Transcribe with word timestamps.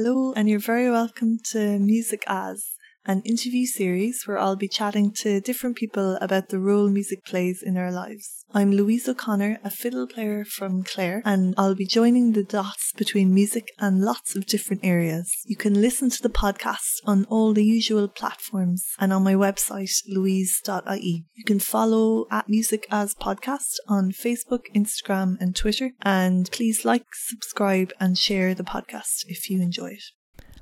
Hello, 0.00 0.32
and 0.36 0.48
you're 0.48 0.60
very 0.60 0.88
welcome 0.88 1.40
to 1.50 1.80
Music 1.80 2.22
As, 2.28 2.77
an 3.08 3.22
interview 3.22 3.64
series 3.64 4.24
where 4.26 4.38
I'll 4.38 4.54
be 4.54 4.68
chatting 4.68 5.12
to 5.22 5.40
different 5.40 5.76
people 5.76 6.18
about 6.20 6.50
the 6.50 6.60
role 6.60 6.90
music 6.90 7.24
plays 7.24 7.62
in 7.64 7.78
our 7.78 7.90
lives. 7.90 8.44
I'm 8.52 8.70
Louise 8.70 9.08
O'Connor, 9.08 9.60
a 9.64 9.70
fiddle 9.70 10.06
player 10.06 10.44
from 10.44 10.82
Clare, 10.82 11.22
and 11.24 11.54
I'll 11.56 11.74
be 11.74 11.86
joining 11.86 12.32
the 12.32 12.44
dots 12.44 12.92
between 12.96 13.32
music 13.32 13.72
and 13.78 14.02
lots 14.02 14.36
of 14.36 14.44
different 14.44 14.84
areas. 14.84 15.32
You 15.46 15.56
can 15.56 15.80
listen 15.80 16.10
to 16.10 16.22
the 16.22 16.28
podcast 16.28 17.00
on 17.06 17.24
all 17.30 17.54
the 17.54 17.64
usual 17.64 18.08
platforms 18.08 18.86
and 18.98 19.10
on 19.10 19.24
my 19.24 19.34
website, 19.34 20.02
louise.ie. 20.06 21.24
You 21.34 21.44
can 21.44 21.60
follow 21.60 22.26
at 22.30 22.48
Music 22.48 22.86
As 22.90 23.14
Podcast 23.14 23.76
on 23.88 24.12
Facebook, 24.12 24.64
Instagram, 24.74 25.36
and 25.40 25.56
Twitter, 25.56 25.92
and 26.02 26.50
please 26.50 26.84
like, 26.84 27.06
subscribe, 27.12 27.90
and 27.98 28.18
share 28.18 28.54
the 28.54 28.64
podcast 28.64 29.24
if 29.28 29.48
you 29.48 29.62
enjoy 29.62 29.92
it. 29.92 30.04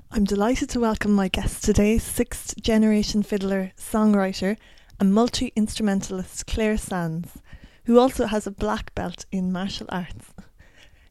I'm 0.09 0.23
delighted 0.23 0.69
to 0.69 0.79
welcome 0.79 1.11
my 1.11 1.27
guest 1.27 1.65
today, 1.65 1.97
sixth 1.97 2.59
generation 2.61 3.23
fiddler, 3.23 3.73
songwriter, 3.77 4.57
and 5.01 5.13
multi 5.13 5.51
instrumentalist 5.53 6.47
Clare 6.47 6.77
Sands, 6.77 7.39
who 7.83 7.99
also 7.99 8.25
has 8.25 8.47
a 8.47 8.51
black 8.51 8.95
belt 8.95 9.25
in 9.33 9.51
martial 9.51 9.85
arts. 9.89 10.33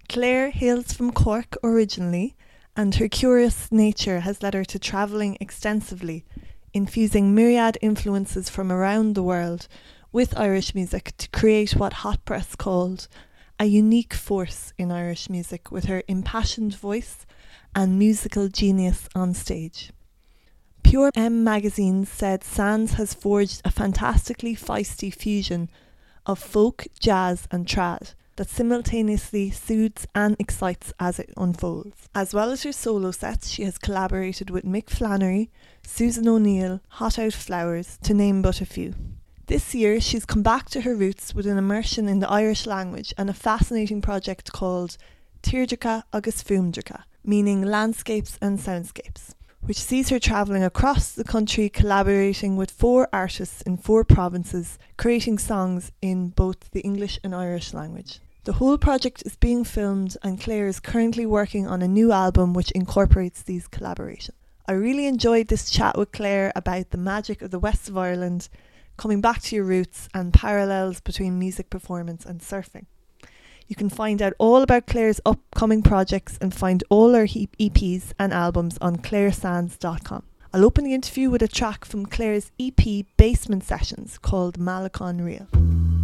Clare 0.09 0.49
hails 0.51 0.95
from 0.95 1.13
Cork 1.13 1.59
originally, 1.63 2.37
and 2.75 2.95
her 2.95 3.07
curious 3.07 3.71
nature 3.71 4.21
has 4.21 4.43
led 4.43 4.55
her 4.55 4.65
to 4.65 4.79
travelling 4.79 5.37
extensively, 5.41 6.25
infusing 6.73 7.35
myriad 7.35 7.77
influences 7.83 8.49
from 8.49 8.73
around 8.73 9.13
the 9.13 9.23
world 9.23 9.69
with 10.11 10.37
Irish 10.39 10.75
music 10.75 11.13
to 11.19 11.29
create 11.29 11.77
what 11.77 11.93
Hot 11.93 12.25
Press 12.25 12.57
called 12.57 13.09
a 13.61 13.67
unique 13.67 14.15
force 14.15 14.73
in 14.79 14.91
Irish 14.91 15.29
music 15.29 15.71
with 15.71 15.85
her 15.85 16.03
impassioned 16.09 16.75
voice 16.75 17.26
and 17.77 17.99
musical 17.99 18.49
genius 18.49 19.09
on 19.15 19.35
stage. 19.35 19.93
Pure 20.83 21.11
M 21.15 21.45
magazine 21.45 22.07
said 22.07 22.43
Sands 22.43 22.95
has 22.95 23.13
forged 23.13 23.61
a 23.65 23.71
fantastically 23.71 24.57
feisty 24.57 25.15
fusion 25.15 25.69
of 26.25 26.39
folk, 26.39 26.87
jazz, 26.99 27.47
and 27.51 27.67
trad 27.67 28.15
that 28.37 28.49
simultaneously 28.49 29.51
soothes 29.51 30.07
and 30.15 30.37
excites 30.39 30.93
as 30.99 31.19
it 31.19 31.33
unfolds. 31.37 32.09
As 32.15 32.33
well 32.33 32.51
as 32.51 32.63
her 32.63 32.73
solo 32.73 33.11
sets, 33.11 33.51
she 33.51 33.65
has 33.65 33.79
collaborated 33.79 34.51
with 34.51 34.65
Mick 34.65 34.89
Flannery, 34.89 35.51
Susan 35.83 36.29
O'Neill, 36.29 36.81
Hothouse 36.89 37.35
Flowers, 37.35 37.99
to 38.03 38.15
name 38.15 38.43
but 38.43 38.61
a 38.61 38.67
few. 38.67 38.95
This 39.47 39.75
year, 39.75 40.01
she's 40.01 40.25
come 40.25 40.43
back 40.43 40.69
to 40.71 40.81
her 40.83 40.95
roots 40.95 41.35
with 41.35 41.47
an 41.47 41.59
immersion 41.59 42.09
in 42.09 42.21
the 42.21 42.31
Irish 42.31 42.67
language 42.67 43.15
and 43.17 43.31
a 43.31 43.35
fascinating 43.35 44.03
project 44.03 44.53
called 44.53 44.97
Tírdreacha 45.43 46.03
agus 46.13 46.43
Fuaimdreacha, 46.43 47.05
meaning 47.27 47.63
landscapes 47.63 48.39
and 48.41 48.59
soundscapes, 48.59 49.35
which 49.63 49.81
sees 49.81 50.09
her 50.11 50.21
travelling 50.21 50.63
across 50.63 51.13
the 51.13 51.25
country 51.25 51.69
collaborating 51.69 52.57
with 52.57 52.71
four 52.71 53.09
artists 53.13 53.63
in 53.63 53.77
four 53.77 54.05
provinces, 54.05 54.79
creating 54.97 55.39
songs 55.39 55.91
in 56.01 56.29
both 56.29 56.71
the 56.71 56.81
English 56.81 57.19
and 57.25 57.35
Irish 57.35 57.75
language. 57.75 58.21
The 58.45 58.55
whole 58.55 58.79
project 58.79 59.25
is 59.27 59.35
being 59.35 59.65
filmed, 59.65 60.17
and 60.23 60.41
Clare 60.41 60.69
is 60.69 60.79
currently 60.79 61.27
working 61.27 61.67
on 61.67 61.83
a 61.83 61.89
new 61.89 62.13
album 62.13 62.55
which 62.55 62.71
incorporates 62.71 63.43
these 63.43 63.67
collaborations. 63.67 64.31
I 64.69 64.73
really 64.73 65.07
enjoyed 65.07 65.49
this 65.49 65.69
chat 65.69 65.99
with 65.99 66.13
Clare 66.13 66.53
about 66.55 66.91
the 66.91 66.99
magic 66.99 67.43
of 67.43 67.51
the 67.51 67.59
west 67.59 67.89
of 67.89 67.99
Ireland, 67.99 68.49
coming 68.97 69.21
back 69.21 69.43
to 69.43 69.57
your 69.57 69.65
roots, 69.65 70.09
and 70.15 70.33
parallels 70.33 71.01
between 71.01 71.41
music 71.41 71.71
performance 71.71 72.25
and 72.25 72.41
surfing. 72.41 72.87
You 73.69 73.77
can 73.77 73.89
find 73.91 74.23
out 74.23 74.35
all 74.39 74.63
about 74.63 74.87
Clare's 74.87 75.21
upcoming 75.27 75.83
projects 75.83 76.39
and 76.41 76.55
find 76.55 76.85
all 76.89 77.13
her 77.15 77.27
EPs 77.27 78.13
and 78.19 78.33
albums 78.33 78.79
on 78.81 78.97
claresands.com. 78.97 80.23
I'll 80.53 80.65
open 80.65 80.85
the 80.85 80.95
interview 80.95 81.31
with 81.31 81.43
a 81.43 81.49
track 81.49 81.85
from 81.85 82.07
Clare's 82.07 82.53
EP 82.61 83.05
Basement 83.17 83.65
Sessions 83.65 84.19
called 84.19 84.59
Malecón 84.59 85.25
Reel. 85.25 85.96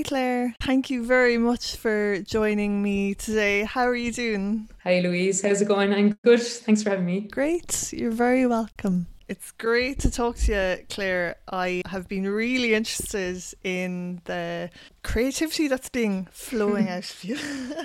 Hi, 0.00 0.04
Clare. 0.04 0.54
Thank 0.62 0.88
you 0.88 1.04
very 1.04 1.36
much 1.36 1.76
for 1.76 2.22
joining 2.22 2.82
me 2.82 3.12
today. 3.12 3.64
How 3.64 3.86
are 3.86 3.94
you 3.94 4.10
doing? 4.10 4.70
Hi, 4.82 5.00
Louise. 5.00 5.42
How's 5.42 5.60
it 5.60 5.68
going? 5.68 5.92
I'm 5.92 6.16
good. 6.24 6.40
Thanks 6.40 6.82
for 6.82 6.88
having 6.88 7.04
me. 7.04 7.20
Great. 7.20 7.92
You're 7.92 8.10
very 8.10 8.46
welcome. 8.46 9.08
It's 9.28 9.50
great 9.50 9.98
to 9.98 10.10
talk 10.10 10.36
to 10.36 10.52
you, 10.52 10.86
Clare. 10.88 11.36
I 11.52 11.82
have 11.84 12.08
been 12.08 12.26
really 12.26 12.72
interested 12.72 13.44
in 13.62 14.22
the 14.24 14.70
creativity 15.02 15.68
that's 15.68 15.90
being 15.90 16.28
flowing 16.30 16.88
out 16.96 17.04
of 17.04 17.22
you 17.22 17.38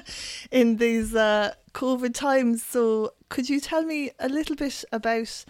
in 0.51 0.77
these 0.77 1.13
uh, 1.13 1.53
COVID 1.73 2.13
times. 2.13 2.63
So, 2.63 3.11
could 3.27 3.49
you 3.49 3.59
tell 3.59 3.83
me 3.83 4.11
a 4.21 4.29
little 4.29 4.55
bit 4.55 4.85
about 4.93 5.43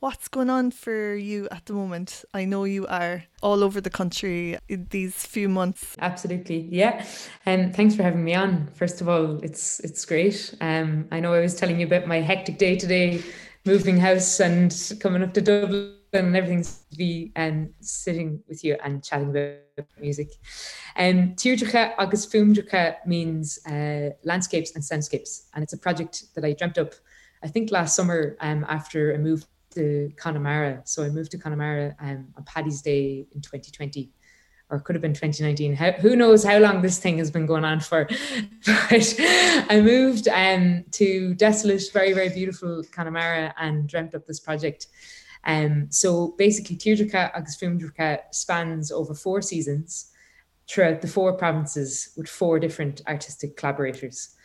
what's 0.00 0.28
going 0.28 0.50
on 0.50 0.70
for 0.70 1.14
you 1.14 1.46
at 1.50 1.66
the 1.66 1.74
moment? 1.74 2.24
I 2.34 2.44
know 2.46 2.64
you 2.64 2.86
are 2.86 3.24
all 3.42 3.62
over 3.62 3.80
the 3.80 3.90
country 3.90 4.58
in 4.68 4.86
these 4.90 5.26
few 5.26 5.48
months. 5.48 5.94
Absolutely, 5.98 6.68
yeah. 6.70 7.06
And 7.46 7.66
um, 7.66 7.72
thanks 7.72 7.94
for 7.94 8.02
having 8.02 8.24
me 8.24 8.34
on. 8.34 8.68
First 8.74 9.00
of 9.00 9.08
all, 9.08 9.38
it's 9.42 9.78
it's 9.80 10.04
great. 10.04 10.54
Um, 10.60 11.06
I 11.12 11.20
know 11.20 11.34
I 11.34 11.40
was 11.40 11.54
telling 11.54 11.78
you 11.78 11.86
about 11.86 12.06
my 12.06 12.20
hectic 12.20 12.58
day 12.58 12.76
today, 12.76 13.22
moving 13.64 13.98
house 13.98 14.40
and 14.40 14.74
coming 15.00 15.22
up 15.22 15.34
to 15.34 15.42
Dublin 15.42 15.94
and 16.12 16.36
everything's 16.36 16.80
to 16.90 16.96
be 16.96 17.30
and 17.36 17.66
um, 17.66 17.74
sitting 17.80 18.42
with 18.48 18.64
you 18.64 18.76
and 18.82 19.04
chatting 19.04 19.30
about 19.30 19.86
music. 20.00 20.32
Um, 20.96 21.34
Tírdreacha 21.36 21.94
agus 21.98 22.26
Fuaimdreacha 22.26 23.06
means 23.06 23.60
uh, 23.66 24.10
landscapes 24.24 24.74
and 24.74 24.82
soundscapes, 24.82 25.44
and 25.54 25.62
it's 25.62 25.74
a 25.74 25.78
project 25.78 26.34
that 26.34 26.44
I 26.44 26.54
dreamt 26.54 26.78
up. 26.78 26.94
I 27.42 27.48
think 27.48 27.70
last 27.70 27.94
summer 27.94 28.36
um, 28.40 28.66
after 28.68 29.12
a 29.12 29.18
move 29.18 29.46
to 29.70 30.10
Connemara. 30.16 30.82
So 30.84 31.04
I 31.04 31.08
moved 31.08 31.30
to 31.32 31.38
Connemara 31.38 31.94
um, 32.00 32.28
on 32.36 32.44
Paddy's 32.44 32.82
Day 32.82 33.26
in 33.34 33.40
2020, 33.40 34.10
or 34.68 34.80
could 34.80 34.94
have 34.94 35.02
been 35.02 35.14
2019. 35.14 35.74
How, 35.74 35.92
who 35.92 36.16
knows 36.16 36.44
how 36.44 36.58
long 36.58 36.82
this 36.82 36.98
thing 36.98 37.18
has 37.18 37.30
been 37.30 37.46
going 37.46 37.64
on 37.64 37.80
for? 37.80 38.08
but 38.66 39.14
I 39.68 39.80
moved 39.82 40.28
um, 40.28 40.84
to 40.92 41.34
desolate, 41.34 41.82
very, 41.92 42.12
very 42.12 42.28
beautiful 42.28 42.82
Connemara 42.92 43.54
and 43.58 43.88
dreamt 43.88 44.14
up 44.14 44.26
this 44.26 44.40
project. 44.40 44.86
Um, 45.44 45.86
so 45.90 46.34
basically, 46.36 46.76
Tírdreacha 46.76 47.34
agus 47.34 47.56
Fuaimdreacha 47.56 48.18
spans 48.32 48.92
over 48.92 49.14
four 49.14 49.40
seasons 49.40 50.10
throughout 50.68 51.00
the 51.00 51.08
four 51.08 51.32
provinces 51.32 52.12
with 52.16 52.28
four 52.28 52.60
different 52.60 53.02
artistic 53.08 53.56
collaborators. 53.56 54.36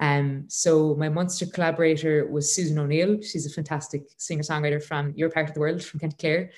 Um, 0.00 0.44
so 0.48 0.94
my 0.96 1.08
Munster 1.08 1.46
collaborator 1.46 2.26
was 2.26 2.54
Susan 2.54 2.78
O'Neill. 2.78 3.22
She's 3.22 3.46
a 3.46 3.50
fantastic 3.50 4.02
singer-songwriter 4.16 4.82
from 4.82 5.12
your 5.16 5.30
part 5.30 5.48
of 5.48 5.54
the 5.54 5.60
world, 5.60 5.82
from 5.82 6.00
County 6.00 6.16
Clare. 6.18 6.50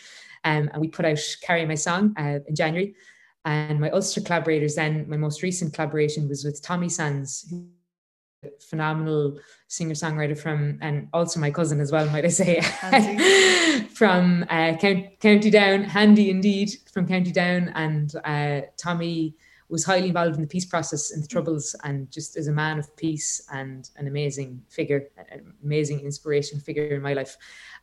Um, 0.44 0.70
and 0.72 0.81
we 0.81 0.88
put 0.88 1.04
out 1.04 1.19
Carry 1.42 1.64
My 1.66 1.75
Song 1.75 2.14
uh, 2.19 2.38
in 2.46 2.54
January. 2.54 2.94
And 3.44 3.81
my 3.81 3.90
Ulster 3.90 4.22
collaborators 4.22 4.75
then, 4.75 5.08
my 5.08 5.16
most 5.16 5.42
recent 5.42 5.75
collaboration 5.75 6.28
was 6.28 6.44
with 6.44 6.62
Tommy 6.62 6.88
Sands, 6.88 7.52
phenomenal 8.60 9.38
singer-songwriter 9.69 10.38
from, 10.38 10.78
and 10.80 11.08
also 11.12 11.40
my 11.40 11.50
cousin 11.50 11.80
as 11.80 11.92
well, 11.92 12.08
might 12.10 12.25
I 12.25 12.28
say, 12.28 12.60
from 13.94 14.44
uh, 14.48 14.76
County 14.76 15.50
Down, 15.50 15.84
handy 15.84 16.30
indeed, 16.30 16.70
from 16.92 17.06
County 17.06 17.32
Down. 17.32 17.70
And 17.75 18.14
uh, 18.25 18.62
Tommy 18.78 19.37
was 19.69 19.84
highly 19.84 20.08
involved 20.08 20.37
in 20.37 20.43
the 20.43 20.49
peace 20.49 20.64
process 20.64 21.12
in 21.12 21.20
the 21.20 21.26
Troubles 21.26 21.75
and 21.84 22.11
just 22.11 22.37
as 22.37 22.49
a 22.49 22.52
man 22.52 22.78
of 22.78 22.94
peace 22.96 23.46
and 23.52 23.90
an 23.96 24.06
amazing 24.06 24.62
figure, 24.69 25.08
an 25.31 25.55
amazing 25.62 26.00
inspiration 26.00 26.61
figure 26.61 26.94
in 26.94 27.02
my 27.02 27.14
life. 27.14 27.37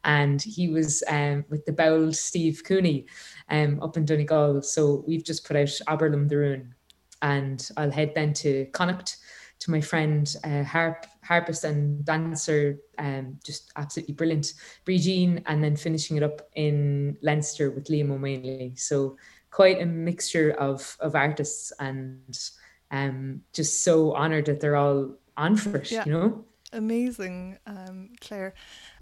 And 0.04 0.42
he 0.42 0.70
was 0.70 1.04
um, 1.08 1.46
with 1.50 1.66
the 1.66 1.74
bold 1.74 2.16
Steve 2.16 2.64
Cooney 2.66 3.08
um, 3.50 3.82
up 3.82 3.98
in 3.98 4.06
Donegal. 4.06 4.62
So 4.62 5.04
we've 5.08 5.26
just 5.26 5.46
put 5.46 5.58
out 5.58 5.70
Abair 5.88 6.12
Liom 6.12 6.30
an 6.30 6.36
Rún. 6.36 6.68
And 7.24 7.70
I'll 7.78 7.92
head 7.92 8.14
then 8.16 8.34
to 8.34 8.66
Connacht 8.74 9.18
to 9.62 9.72
my 9.72 9.80
friend 9.80 10.36
uh, 10.44 10.64
harp 10.64 11.06
harpist 11.24 11.64
and 11.64 12.04
dancer 12.04 12.80
um, 12.98 13.38
just 13.46 13.72
absolutely 13.76 14.16
brilliant 14.16 14.54
Bree 14.86 14.98
and 15.46 15.64
then 15.64 15.76
finishing 15.76 16.18
it 16.18 16.24
up 16.24 16.50
in 16.56 17.16
Leinster 17.22 17.70
with 17.70 17.86
Liam 17.86 18.10
Ó 18.10 18.18
Maonlaí 18.18 18.78
so 18.78 19.18
quite 19.52 19.82
a 19.82 19.86
mixture 19.86 20.52
of 20.52 20.98
of 21.00 21.16
artists 21.16 21.72
and 21.80 22.40
um, 22.90 23.42
just 23.54 23.84
so 23.84 24.14
honored 24.14 24.46
that 24.46 24.60
they're 24.60 24.76
all 24.76 25.12
on 25.38 25.56
for 25.56 25.78
it 25.78 25.92
yeah. 25.92 26.04
you 26.06 26.12
know 26.12 26.44
amazing 26.74 27.58
um, 27.68 28.10
Clare 28.22 28.54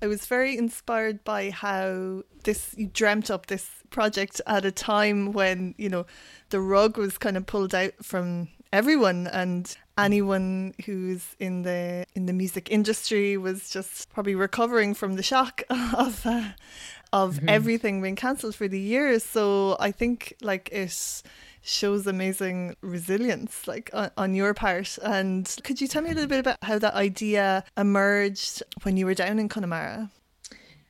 I 0.01 0.07
was 0.07 0.25
very 0.25 0.57
inspired 0.57 1.23
by 1.23 1.51
how 1.51 2.23
this 2.43 2.73
you 2.77 2.87
dreamt 2.87 3.29
up 3.29 3.45
this 3.45 3.69
project 3.89 4.41
at 4.47 4.65
a 4.65 4.71
time 4.71 5.33
when 5.33 5.75
you 5.77 5.89
know 5.89 6.05
the 6.49 6.61
rug 6.61 6.97
was 6.97 7.17
kind 7.17 7.37
of 7.37 7.45
pulled 7.45 7.75
out 7.75 7.93
from 8.01 8.49
everyone 8.71 9.27
and 9.27 9.75
anyone 9.97 10.73
who's 10.85 11.35
in 11.39 11.63
the 11.63 12.05
in 12.15 12.25
the 12.25 12.33
music 12.33 12.71
industry 12.71 13.37
was 13.37 13.69
just 13.69 14.09
probably 14.11 14.35
recovering 14.35 14.93
from 14.93 15.15
the 15.15 15.23
shock 15.23 15.63
of 15.69 16.25
uh, 16.25 16.49
of 17.13 17.35
mm-hmm. 17.35 17.49
everything 17.49 18.01
being 18.01 18.15
cancelled 18.15 18.55
for 18.55 18.67
the 18.67 18.79
year 18.79 19.19
so 19.19 19.75
i 19.79 19.91
think 19.91 20.33
like 20.41 20.69
it 20.71 21.23
shows 21.61 22.07
amazing 22.07 22.75
resilience 22.81 23.67
like 23.67 23.89
on, 23.93 24.09
on, 24.17 24.33
your 24.33 24.53
part 24.53 24.97
and 25.03 25.57
could 25.63 25.81
you 25.81 25.87
tell 25.87 26.01
me 26.01 26.09
a 26.09 26.13
little 26.13 26.29
bit 26.29 26.39
about 26.39 26.57
how 26.63 26.79
that 26.79 26.93
idea 26.93 27.63
emerged 27.77 28.63
when 28.83 28.95
you 28.95 29.05
were 29.05 29.13
down 29.13 29.39
in 29.39 29.49
connemara 29.49 30.09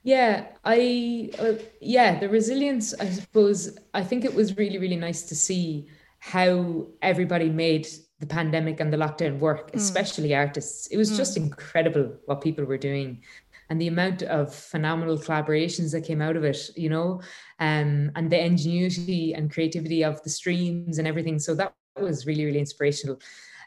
yeah 0.04 0.46
i 0.66 1.30
uh, 1.40 1.54
yeah 1.82 2.20
the 2.20 2.30
resilience 2.30 2.94
i 3.00 3.10
suppose 3.10 3.78
i 3.94 4.04
think 4.04 4.24
it 4.24 4.34
was 4.34 4.58
really 4.58 4.78
really 4.78 4.96
nice 4.96 5.24
to 5.24 5.36
see 5.36 5.88
how 6.20 6.86
everybody 7.02 7.50
made 7.50 7.88
the 8.20 8.26
pandemic 8.26 8.80
and 8.80 8.92
the 8.92 8.98
lockdown 8.98 9.40
work, 9.40 9.72
hmm. 9.72 9.78
especially 9.78 10.30
mm. 10.30 10.38
artists. 10.38 10.88
It 10.88 10.98
was 10.98 11.12
mm. 11.12 11.18
just 11.18 11.38
incredible 11.38 12.14
what 12.26 12.42
people 12.42 12.66
were 12.66 12.78
doing 12.78 13.24
and 13.70 13.80
the 13.80 13.88
amount 13.88 14.24
of 14.24 14.54
phenomenal 14.54 15.18
collaborations 15.18 15.92
that 15.92 16.02
came 16.02 16.22
out 16.22 16.36
of 16.36 16.44
it, 16.44 16.70
you 16.76 16.90
know, 16.90 17.22
um, 17.60 18.12
and 18.16 18.30
the 18.32 18.44
ingenuity 18.44 19.34
and 19.34 19.52
creativity 19.52 20.04
of 20.04 20.22
the 20.24 20.30
streams 20.30 20.98
and 20.98 21.08
everything. 21.08 21.38
So 21.40 21.54
that 21.56 21.74
was 22.00 22.26
really, 22.26 22.46
really 22.46 22.60
inspirational. 22.60 23.20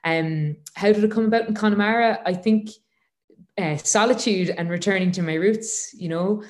Um, 0.04 0.56
how 0.75 0.93
did 0.93 1.04
it 1.04 1.10
come 1.12 1.26
about 1.26 1.49
in 1.49 1.54
Connemara? 1.54 2.20
I 2.26 2.34
think 2.34 2.70
uh, 3.56 3.76
solitude 3.76 4.50
and 4.50 4.70
returning 4.70 5.12
to 5.12 5.22
my 5.22 5.34
roots, 5.34 5.94
you 5.94 6.08
know. 6.08 6.43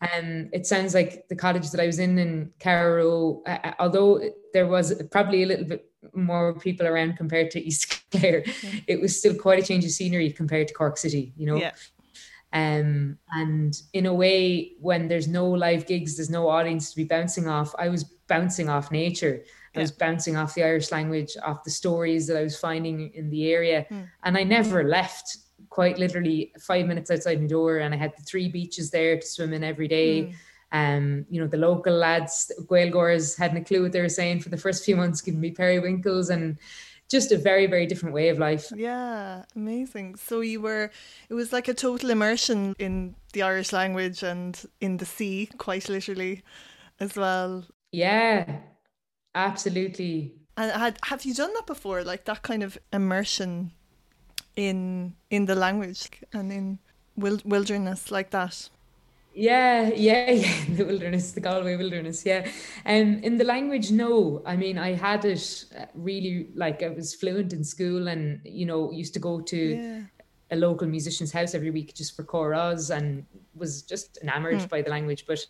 Um, 0.00 0.50
it 0.52 0.66
sounds 0.66 0.92
like 0.92 1.26
the 1.28 1.36
college 1.36 1.70
that 1.70 1.80
I 1.80 1.86
was 1.86 1.98
in 1.98 2.18
in 2.18 2.50
Carraroe, 2.58 3.42
uh, 3.46 3.58
uh, 3.64 3.72
although 3.78 4.20
there 4.52 4.66
was 4.66 5.02
probably 5.10 5.42
a 5.42 5.46
little 5.46 5.64
bit 5.64 5.90
more 6.14 6.58
people 6.58 6.86
around 6.86 7.16
compared 7.16 7.50
to 7.52 7.60
East 7.66 8.04
Clare, 8.10 8.42
yeah. 8.62 8.80
it 8.86 9.00
was 9.00 9.18
still 9.18 9.34
quite 9.34 9.62
a 9.62 9.66
change 9.66 9.84
of 9.84 9.90
scenery 9.90 10.30
compared 10.30 10.68
to 10.68 10.74
Cork 10.74 10.98
City, 10.98 11.32
you 11.36 11.46
know. 11.46 11.56
Yeah. 11.56 11.72
Um, 12.52 13.18
and 13.32 13.80
in 13.92 14.06
a 14.06 14.14
way, 14.14 14.72
when 14.80 15.08
there's 15.08 15.28
no 15.28 15.46
live 15.46 15.86
gigs, 15.86 16.16
there's 16.16 16.30
no 16.30 16.48
audience 16.48 16.90
to 16.90 16.96
be 16.96 17.04
bouncing 17.04 17.48
off. 17.48 17.74
I 17.78 17.88
was 17.88 18.04
bouncing 18.04 18.68
off 18.68 18.90
nature. 18.90 19.42
I 19.74 19.80
was 19.80 19.92
bouncing 19.92 20.36
off 20.36 20.54
the 20.54 20.64
Irish 20.64 20.90
language, 20.90 21.36
off 21.44 21.62
the 21.62 21.70
stories 21.70 22.26
that 22.26 22.38
I 22.38 22.42
was 22.42 22.58
finding 22.58 23.12
in 23.12 23.28
the 23.28 23.52
area. 23.52 23.84
Mm. 23.90 24.08
And 24.24 24.38
I 24.38 24.42
never 24.42 24.84
left 24.84 25.36
quite 25.68 25.98
literally 25.98 26.52
five 26.58 26.86
minutes 26.86 27.10
outside 27.10 27.40
my 27.40 27.46
door, 27.46 27.78
and 27.78 27.92
I 27.92 27.98
had 27.98 28.16
the 28.16 28.22
three 28.22 28.48
beaches 28.48 28.90
there 28.90 29.18
to 29.18 29.26
swim 29.26 29.52
in 29.52 29.62
every 29.62 29.88
day. 29.88 30.22
Mm. 30.22 30.34
Um, 30.72 31.26
you 31.28 31.40
know, 31.40 31.46
the 31.46 31.58
local 31.58 31.92
lads, 31.92 32.50
Gaeilgeoirs, 32.66 33.36
hadn't 33.36 33.58
a 33.58 33.64
clue 33.64 33.82
what 33.82 33.92
they 33.92 34.00
were 34.00 34.08
saying 34.08 34.40
for 34.40 34.48
the 34.48 34.56
first 34.56 34.84
few 34.84 34.96
months, 34.96 35.20
giving 35.20 35.40
me 35.40 35.50
periwinkles 35.50 36.30
and 36.30 36.58
just 37.10 37.32
a 37.32 37.38
very, 37.38 37.66
very 37.66 37.86
different 37.86 38.14
way 38.14 38.28
of 38.28 38.38
life. 38.38 38.72
Yeah, 38.74 39.44
amazing. 39.54 40.16
So 40.16 40.40
you 40.40 40.60
were, 40.60 40.90
it 41.28 41.34
was 41.34 41.52
like 41.52 41.68
a 41.68 41.74
total 41.74 42.10
immersion 42.10 42.74
in 42.78 43.14
the 43.32 43.42
Irish 43.42 43.72
language 43.72 44.22
and 44.22 44.60
in 44.80 44.96
the 44.96 45.06
sea, 45.06 45.48
quite 45.58 45.88
literally, 45.88 46.42
as 46.98 47.16
well. 47.16 47.64
Yeah, 47.92 48.60
absolutely. 49.34 50.34
And 50.56 50.72
had, 50.72 50.98
have 51.04 51.24
you 51.24 51.34
done 51.34 51.52
that 51.54 51.66
before, 51.66 52.02
like 52.02 52.24
that 52.24 52.42
kind 52.42 52.62
of 52.62 52.78
immersion 52.92 53.72
in 54.56 55.14
in 55.28 55.44
the 55.44 55.54
language 55.54 56.08
and 56.32 56.50
in 56.50 56.78
wilderness 57.16 58.10
like 58.10 58.30
that? 58.30 58.68
Yeah, 59.36 59.90
yeah, 59.94 60.30
yeah. 60.30 60.64
The 60.70 60.84
wilderness, 60.84 61.32
the 61.32 61.40
Galway 61.40 61.76
wilderness. 61.76 62.24
Yeah. 62.24 62.48
And 62.86 63.16
um, 63.16 63.22
in 63.22 63.36
the 63.36 63.44
language, 63.44 63.90
no. 63.90 64.42
I 64.46 64.56
mean, 64.56 64.78
I 64.78 64.94
had 64.94 65.26
it 65.26 65.66
uh, 65.78 65.84
really 65.94 66.48
like 66.54 66.82
I 66.82 66.88
was 66.88 67.14
fluent 67.14 67.52
in 67.52 67.62
school 67.62 68.08
and, 68.08 68.40
you 68.44 68.64
know, 68.64 68.90
used 68.90 69.12
to 69.14 69.20
go 69.20 69.42
to 69.42 69.56
yeah. 69.56 70.00
a 70.50 70.56
local 70.56 70.88
musician's 70.88 71.32
house 71.32 71.54
every 71.54 71.70
week 71.70 71.94
just 71.94 72.16
for 72.16 72.24
chorus 72.24 72.88
and 72.88 73.26
was 73.54 73.82
just 73.82 74.18
enamored 74.22 74.54
mm. 74.54 74.68
by 74.70 74.80
the 74.80 74.88
language. 74.88 75.26
But 75.28 75.44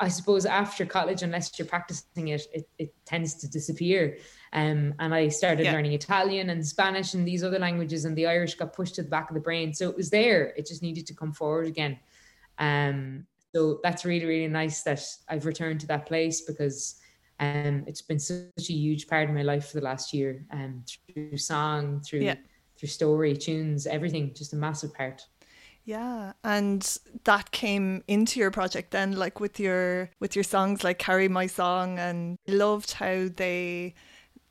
I 0.00 0.08
suppose 0.08 0.44
after 0.44 0.84
college, 0.84 1.22
unless 1.22 1.56
you're 1.60 1.68
practicing 1.68 2.28
it, 2.28 2.42
it, 2.52 2.68
it 2.76 2.94
tends 3.04 3.34
to 3.34 3.48
disappear. 3.48 4.18
Um, 4.52 4.94
and 4.98 5.14
I 5.14 5.28
started 5.28 5.64
yeah. 5.64 5.72
learning 5.72 5.92
Italian 5.92 6.50
and 6.50 6.66
Spanish 6.66 7.14
and 7.14 7.26
these 7.26 7.44
other 7.44 7.58
languages, 7.60 8.04
and 8.04 8.16
the 8.16 8.26
Irish 8.26 8.54
got 8.54 8.72
pushed 8.72 8.96
to 8.96 9.02
the 9.02 9.08
back 9.08 9.30
of 9.30 9.34
the 9.34 9.40
brain. 9.40 9.74
So 9.74 9.88
it 9.88 9.96
was 9.96 10.10
there. 10.10 10.54
It 10.56 10.66
just 10.66 10.82
needed 10.82 11.06
to 11.06 11.14
come 11.14 11.32
forward 11.32 11.66
again. 11.66 11.98
Um, 12.58 13.26
so 13.54 13.80
that's 13.82 14.04
really, 14.04 14.26
really 14.26 14.48
nice 14.48 14.82
that 14.82 15.02
I've 15.28 15.46
returned 15.46 15.80
to 15.80 15.86
that 15.88 16.06
place 16.06 16.42
because 16.42 17.00
um, 17.40 17.84
it's 17.86 18.02
been 18.02 18.18
such 18.18 18.68
a 18.68 18.72
huge 18.72 19.06
part 19.06 19.28
of 19.28 19.34
my 19.34 19.42
life 19.42 19.68
for 19.68 19.78
the 19.78 19.84
last 19.84 20.12
year. 20.12 20.44
Um, 20.50 20.84
through 21.12 21.38
song, 21.38 22.00
through 22.00 22.20
yeah. 22.20 22.34
through 22.76 22.88
story, 22.88 23.36
tunes, 23.36 23.86
everything, 23.86 24.32
just 24.34 24.52
a 24.52 24.56
massive 24.56 24.92
part. 24.94 25.26
Yeah, 25.84 26.34
and 26.44 26.98
that 27.24 27.50
came 27.50 28.04
into 28.08 28.40
your 28.40 28.50
project 28.50 28.90
then, 28.90 29.12
like 29.12 29.40
with 29.40 29.58
your 29.58 30.10
with 30.20 30.36
your 30.36 30.44
songs 30.44 30.84
like 30.84 30.98
"Carry 30.98 31.28
My 31.28 31.46
Song," 31.46 31.98
and 31.98 32.36
loved 32.46 32.92
how 32.92 33.28
they 33.34 33.94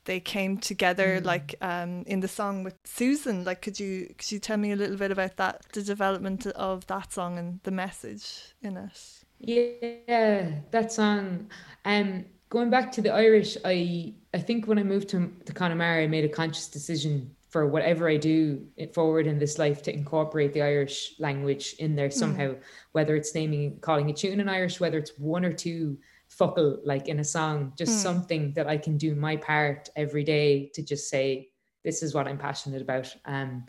they 0.08 0.18
came 0.18 0.56
together 0.56 1.20
mm. 1.20 1.24
like 1.24 1.54
um, 1.60 2.02
in 2.06 2.20
the 2.20 2.26
song 2.26 2.64
with 2.64 2.74
Susan 2.84 3.44
like 3.44 3.60
could 3.60 3.78
you 3.78 4.06
could 4.16 4.32
you 4.32 4.38
tell 4.38 4.56
me 4.56 4.72
a 4.72 4.76
little 4.76 4.96
bit 4.96 5.10
about 5.10 5.36
that 5.36 5.66
the 5.74 5.82
development 5.82 6.46
of 6.46 6.86
that 6.86 7.12
song 7.12 7.38
and 7.38 7.60
the 7.62 7.70
message 7.70 8.54
in 8.62 8.78
it 8.78 8.98
yeah 9.38 10.50
that 10.70 10.90
song 10.90 11.48
um 11.84 12.24
going 12.48 12.70
back 12.70 12.90
to 12.90 13.02
the 13.02 13.12
Irish 13.12 13.58
I 13.66 14.14
I 14.32 14.38
think 14.38 14.66
when 14.66 14.78
I 14.78 14.82
moved 14.82 15.10
to, 15.10 15.30
to 15.44 15.52
Connemara 15.52 16.04
I 16.04 16.06
made 16.06 16.24
a 16.24 16.34
conscious 16.40 16.68
decision 16.68 17.30
for 17.50 17.66
whatever 17.66 18.08
I 18.08 18.16
do 18.16 18.66
forward 18.94 19.26
in 19.26 19.38
this 19.38 19.58
life 19.58 19.82
to 19.82 19.92
incorporate 19.92 20.52
the 20.54 20.62
Irish 20.62 21.14
language 21.18 21.76
in 21.78 21.96
there 21.96 22.08
mm. 22.08 22.12
somehow, 22.12 22.48
mm. 22.48 22.60
whether 22.92 23.16
it's 23.16 23.34
naming, 23.34 23.78
calling 23.80 24.10
a 24.10 24.12
tune 24.12 24.40
in 24.40 24.50
Irish, 24.50 24.80
whether 24.80 24.98
it's 24.98 25.12
one 25.18 25.46
or 25.46 25.52
two 25.54 25.96
focal 26.28 26.78
like 26.84 27.08
in 27.08 27.20
a 27.20 27.24
song 27.24 27.72
just 27.76 27.92
mm. 27.92 28.02
something 28.02 28.52
that 28.52 28.66
i 28.66 28.76
can 28.76 28.96
do 28.96 29.14
my 29.14 29.36
part 29.36 29.88
every 29.96 30.22
day 30.22 30.70
to 30.74 30.82
just 30.82 31.08
say 31.08 31.48
this 31.84 32.02
is 32.02 32.14
what 32.14 32.28
i'm 32.28 32.38
passionate 32.38 32.82
about 32.82 33.14
um, 33.24 33.64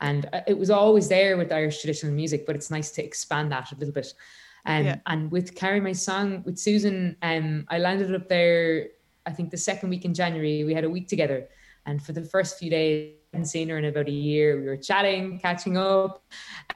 and 0.00 0.28
uh, 0.32 0.40
it 0.46 0.56
was 0.56 0.70
always 0.70 1.08
there 1.08 1.36
with 1.36 1.50
irish 1.50 1.80
traditional 1.80 2.12
music 2.12 2.44
but 2.46 2.54
it's 2.54 2.70
nice 2.70 2.90
to 2.90 3.02
expand 3.02 3.50
that 3.50 3.72
a 3.72 3.76
little 3.76 3.94
bit 3.94 4.12
um, 4.66 4.84
yeah. 4.84 4.96
and 5.06 5.32
with 5.32 5.54
carry 5.54 5.80
my 5.80 5.92
song 5.92 6.42
with 6.44 6.58
susan 6.58 7.16
um, 7.22 7.64
i 7.68 7.78
landed 7.78 8.14
up 8.14 8.28
there 8.28 8.88
i 9.26 9.32
think 9.32 9.50
the 9.50 9.56
second 9.56 9.88
week 9.88 10.04
in 10.04 10.12
january 10.12 10.64
we 10.64 10.74
had 10.74 10.84
a 10.84 10.90
week 10.90 11.08
together 11.08 11.48
and 11.86 12.02
for 12.02 12.12
the 12.12 12.22
first 12.22 12.58
few 12.58 12.70
days 12.70 13.14
hadn't 13.32 13.46
seen 13.46 13.68
her 13.70 13.78
in 13.78 13.86
about 13.86 14.08
a 14.08 14.12
year. 14.12 14.60
We 14.60 14.66
were 14.66 14.76
chatting, 14.76 15.38
catching 15.38 15.76
up. 15.76 16.22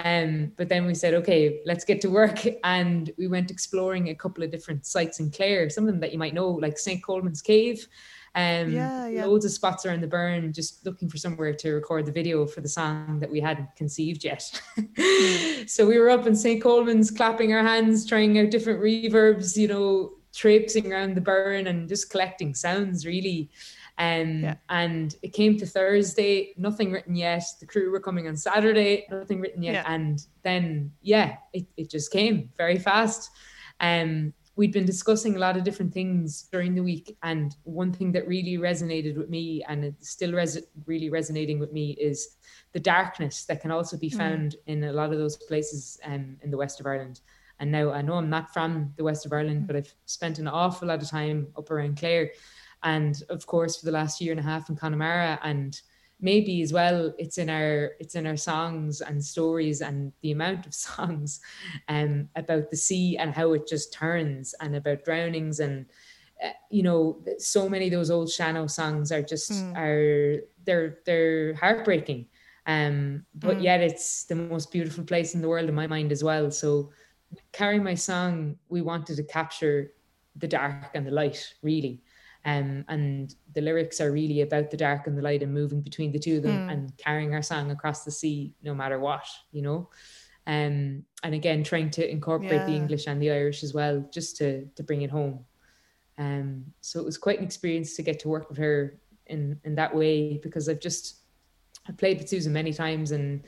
Um, 0.00 0.52
but 0.56 0.68
then 0.68 0.86
we 0.86 0.94
said, 0.94 1.14
okay, 1.14 1.60
let's 1.66 1.84
get 1.84 2.00
to 2.02 2.10
work. 2.10 2.44
And 2.64 3.12
we 3.16 3.28
went 3.28 3.50
exploring 3.50 4.08
a 4.08 4.14
couple 4.14 4.42
of 4.42 4.50
different 4.50 4.86
sites 4.86 5.20
in 5.20 5.30
Clare, 5.30 5.70
some 5.70 5.84
of 5.84 5.92
them 5.92 6.00
that 6.00 6.12
you 6.12 6.18
might 6.18 6.34
know, 6.34 6.48
like 6.48 6.78
St. 6.78 7.02
Colman's 7.02 7.42
Cave. 7.42 7.86
Um, 8.34 8.70
yeah, 8.72 9.06
yeah. 9.06 9.24
Loads 9.24 9.44
of 9.44 9.50
spots 9.50 9.86
around 9.86 10.02
the 10.02 10.06
Burren, 10.06 10.52
just 10.52 10.84
looking 10.84 11.08
for 11.08 11.16
somewhere 11.16 11.54
to 11.54 11.72
record 11.72 12.06
the 12.06 12.12
video 12.12 12.46
for 12.46 12.60
the 12.60 12.68
song 12.68 13.18
that 13.20 13.30
we 13.30 13.40
hadn't 13.40 13.68
conceived 13.76 14.24
yet. 14.24 14.42
so 15.66 15.86
we 15.86 15.98
were 15.98 16.10
up 16.10 16.26
in 16.26 16.34
St. 16.34 16.62
Coleman's, 16.62 17.10
clapping 17.10 17.52
our 17.52 17.62
hands, 17.62 18.04
trying 18.04 18.38
out 18.38 18.50
different 18.50 18.80
reverbs, 18.80 19.56
you 19.56 19.68
know, 19.68 20.12
traipsing 20.34 20.92
around 20.92 21.14
the 21.14 21.20
Burren 21.20 21.66
and 21.66 21.88
just 21.88 22.10
collecting 22.10 22.54
sounds 22.54 23.06
really. 23.06 23.50
Um, 23.98 24.42
yeah. 24.42 24.54
And 24.68 25.14
it 25.22 25.32
came 25.32 25.56
to 25.58 25.66
Thursday, 25.66 26.52
nothing 26.56 26.92
written 26.92 27.16
yet. 27.16 27.44
The 27.60 27.66
crew 27.66 27.90
were 27.90 28.00
coming 28.00 28.28
on 28.28 28.36
Saturday, 28.36 29.06
nothing 29.10 29.40
written 29.40 29.62
yet. 29.62 29.74
Yeah. 29.74 29.84
And 29.86 30.22
then, 30.42 30.92
yeah, 31.00 31.36
it, 31.52 31.66
it 31.76 31.90
just 31.90 32.10
came 32.10 32.50
very 32.56 32.78
fast. 32.78 33.30
Um, 33.80 34.34
we'd 34.56 34.72
been 34.72 34.86
discussing 34.86 35.36
a 35.36 35.38
lot 35.38 35.56
of 35.56 35.64
different 35.64 35.92
things 35.92 36.48
during 36.50 36.74
the 36.74 36.82
week. 36.82 37.16
And 37.22 37.54
one 37.64 37.92
thing 37.92 38.12
that 38.12 38.26
really 38.26 38.58
resonated 38.58 39.16
with 39.16 39.28
me, 39.28 39.62
and 39.68 39.84
it's 39.84 40.10
still 40.10 40.32
res- 40.32 40.66
really 40.86 41.10
resonating 41.10 41.58
with 41.58 41.72
me, 41.72 41.90
is 41.92 42.36
the 42.72 42.80
darkness 42.80 43.44
that 43.44 43.60
can 43.60 43.70
also 43.70 43.96
be 43.96 44.10
mm. 44.10 44.16
found 44.16 44.52
mm. 44.52 44.58
in 44.66 44.84
a 44.84 44.92
lot 44.92 45.12
of 45.12 45.18
those 45.18 45.36
places 45.36 46.00
um, 46.04 46.36
in 46.42 46.50
the 46.50 46.56
west 46.56 46.80
of 46.80 46.86
Ireland. 46.86 47.20
And 47.60 47.72
now 47.72 47.90
I 47.90 48.02
know 48.02 48.14
I'm 48.14 48.28
not 48.28 48.52
from 48.52 48.92
the 48.96 49.04
west 49.04 49.24
of 49.24 49.32
Ireland, 49.32 49.62
mm. 49.62 49.66
but 49.66 49.76
I've 49.76 49.94
spent 50.04 50.38
an 50.38 50.48
awful 50.48 50.88
lot 50.88 51.02
of 51.02 51.08
time 51.08 51.48
up 51.56 51.70
around 51.70 51.98
Clare. 51.98 52.30
And 52.82 53.20
of 53.28 53.46
course, 53.46 53.78
for 53.78 53.86
the 53.86 53.92
last 53.92 54.20
year 54.20 54.32
and 54.32 54.40
a 54.40 54.44
half 54.44 54.68
in 54.68 54.76
Connemara. 54.76 55.38
And 55.42 55.80
maybe 56.20 56.62
as 56.62 56.72
well 56.72 57.12
it's 57.18 57.38
in 57.38 57.50
our 57.50 57.92
it's 58.00 58.14
in 58.14 58.26
our 58.26 58.36
songs 58.36 59.00
and 59.00 59.22
stories 59.22 59.80
and 59.80 60.12
the 60.22 60.32
amount 60.32 60.66
of 60.66 60.74
songs 60.88 61.40
um 61.88 62.28
about 62.36 62.70
the 62.70 62.76
sea 62.76 63.16
and 63.18 63.34
how 63.34 63.52
it 63.52 63.66
just 63.66 63.92
turns 63.92 64.54
and 64.60 64.76
about 64.76 65.04
drownings 65.04 65.60
and 65.60 65.86
uh, 66.44 66.48
you 66.70 66.82
know 66.82 67.22
so 67.38 67.68
many 67.68 67.86
of 67.86 67.92
those 67.92 68.10
old 68.10 68.30
Sean-Nós 68.30 68.70
songs 68.70 69.12
are 69.12 69.22
just 69.22 69.52
mm. 69.52 69.76
are 69.76 70.42
they're 70.64 70.98
they're 71.04 71.54
heartbreaking 71.54 72.26
um 72.66 73.24
but 73.34 73.58
mm. 73.58 73.62
yet 73.62 73.80
it's 73.80 74.24
the 74.24 74.34
most 74.34 74.72
beautiful 74.72 75.04
place 75.04 75.34
in 75.34 75.42
the 75.42 75.48
world 75.48 75.68
in 75.68 75.74
my 75.74 75.86
mind 75.86 76.12
as 76.12 76.24
well 76.24 76.50
so 76.50 76.90
carry 77.52 77.78
my 77.78 77.94
song 77.94 78.56
we 78.68 78.80
wanted 78.80 79.16
to 79.16 79.22
capture 79.22 79.92
the 80.36 80.48
dark 80.48 80.90
and 80.94 81.06
the 81.06 81.10
light 81.10 81.54
really 81.62 82.02
um, 82.46 82.84
and 82.88 83.34
the 83.54 83.60
lyrics 83.60 84.00
are 84.00 84.12
really 84.12 84.42
about 84.42 84.70
the 84.70 84.76
dark 84.76 85.08
and 85.08 85.18
the 85.18 85.22
light 85.22 85.42
and 85.42 85.52
moving 85.52 85.80
between 85.80 86.12
the 86.12 86.18
two 86.18 86.36
of 86.36 86.44
them 86.44 86.68
mm. 86.68 86.72
and 86.72 86.96
carrying 86.96 87.34
our 87.34 87.42
song 87.42 87.72
across 87.72 88.04
the 88.04 88.10
sea 88.12 88.54
no 88.62 88.72
matter 88.72 89.00
what, 89.00 89.26
you 89.50 89.62
know. 89.62 89.90
Um, 90.46 91.02
and 91.24 91.34
again, 91.34 91.64
trying 91.64 91.90
to 91.90 92.08
incorporate 92.08 92.52
yeah. 92.52 92.66
the 92.66 92.72
English 92.72 93.08
and 93.08 93.20
the 93.20 93.32
Irish 93.32 93.64
as 93.64 93.74
well, 93.74 94.08
just 94.12 94.36
to 94.36 94.64
to 94.76 94.84
bring 94.84 95.02
it 95.02 95.10
home. 95.10 95.44
Um, 96.18 96.66
so 96.80 97.00
it 97.00 97.04
was 97.04 97.18
quite 97.18 97.40
an 97.40 97.44
experience 97.44 97.96
to 97.96 98.02
get 98.02 98.20
to 98.20 98.28
work 98.28 98.48
with 98.48 98.58
her 98.58 99.00
in 99.26 99.58
in 99.64 99.74
that 99.74 99.92
way 99.92 100.38
because 100.40 100.68
I've 100.68 100.80
just 100.80 101.22
I 101.88 101.92
played 101.92 102.18
with 102.18 102.28
Susan 102.28 102.52
many 102.52 102.72
times 102.72 103.10
and 103.10 103.42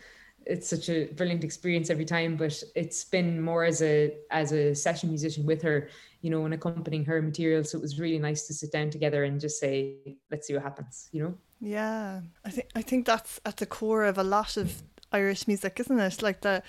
it's 0.45 0.69
such 0.69 0.89
a 0.89 1.05
brilliant 1.07 1.45
experience 1.45 1.91
every 1.91 2.05
time 2.05 2.37
but 2.37 2.61
it's 2.75 3.05
been 3.05 3.41
more 3.41 3.65
as 3.65 3.83
a 3.83 4.15
as 4.31 4.53
a 4.53 4.75
session 4.75 5.11
musician 5.11 5.45
with 5.45 5.63
her 5.63 5.89
you 6.21 6.31
know 6.31 6.45
and 6.45 6.55
accompanying 6.55 7.05
her 7.05 7.23
material 7.23 7.65
so 7.65 7.79
it 7.79 7.83
was 7.83 7.99
really 7.99 8.19
nice 8.19 8.47
to 8.47 8.55
sit 8.55 8.73
down 8.73 8.91
together 8.91 9.25
and 9.25 9.41
just 9.41 9.61
say 9.61 9.97
let's 10.31 10.47
see 10.47 10.55
what 10.55 10.63
happens 10.63 11.09
you 11.13 11.23
know 11.23 11.35
yeah 11.61 12.21
i 12.45 12.51
think 12.51 12.69
i 12.75 12.83
think 12.83 13.07
that's 13.07 13.41
at 13.45 13.57
the 13.59 13.67
core 13.67 14.05
of 14.05 14.19
a 14.19 14.25
lot 14.25 14.57
of 14.57 14.83
irish 15.13 15.47
music 15.47 15.79
isn't 15.81 15.99
it 15.99 16.23
like 16.23 16.41
the 16.41 16.63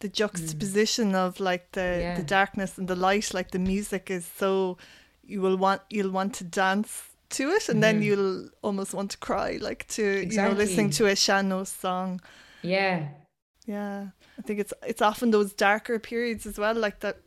the 0.00 0.08
juxtaposition 0.08 1.12
mm. 1.12 1.14
of 1.14 1.40
like 1.40 1.72
the 1.72 1.98
yeah. 2.00 2.16
the 2.16 2.22
darkness 2.22 2.76
and 2.78 2.88
the 2.88 2.96
light 2.96 3.32
like 3.32 3.52
the 3.52 3.58
music 3.58 4.10
is 4.10 4.26
so 4.26 4.76
you 5.24 5.40
will 5.40 5.56
want 5.56 5.80
you'll 5.90 6.10
want 6.10 6.34
to 6.34 6.44
dance 6.44 7.10
to 7.30 7.48
it 7.48 7.68
and 7.68 7.78
mm. 7.78 7.82
then 7.82 8.02
you'll 8.02 8.48
almost 8.62 8.94
want 8.94 9.10
to 9.10 9.18
cry 9.18 9.58
like 9.60 9.86
to 9.88 10.04
exactly. 10.04 10.34
you 10.34 10.42
know 10.42 10.56
listening 10.56 10.90
to 10.90 11.06
a 11.06 11.16
Sean-Nós 11.16 11.68
song 11.68 12.20
yeah 12.62 13.08
yeah 13.66 14.08
i 14.38 14.42
think 14.42 14.58
it's 14.58 14.74
it's 14.86 15.00
often 15.00 15.30
those 15.30 15.52
darker 15.52 15.98
periods 15.98 16.46
as 16.46 16.58
well 16.58 16.74
like 16.74 16.98
that 17.00 17.18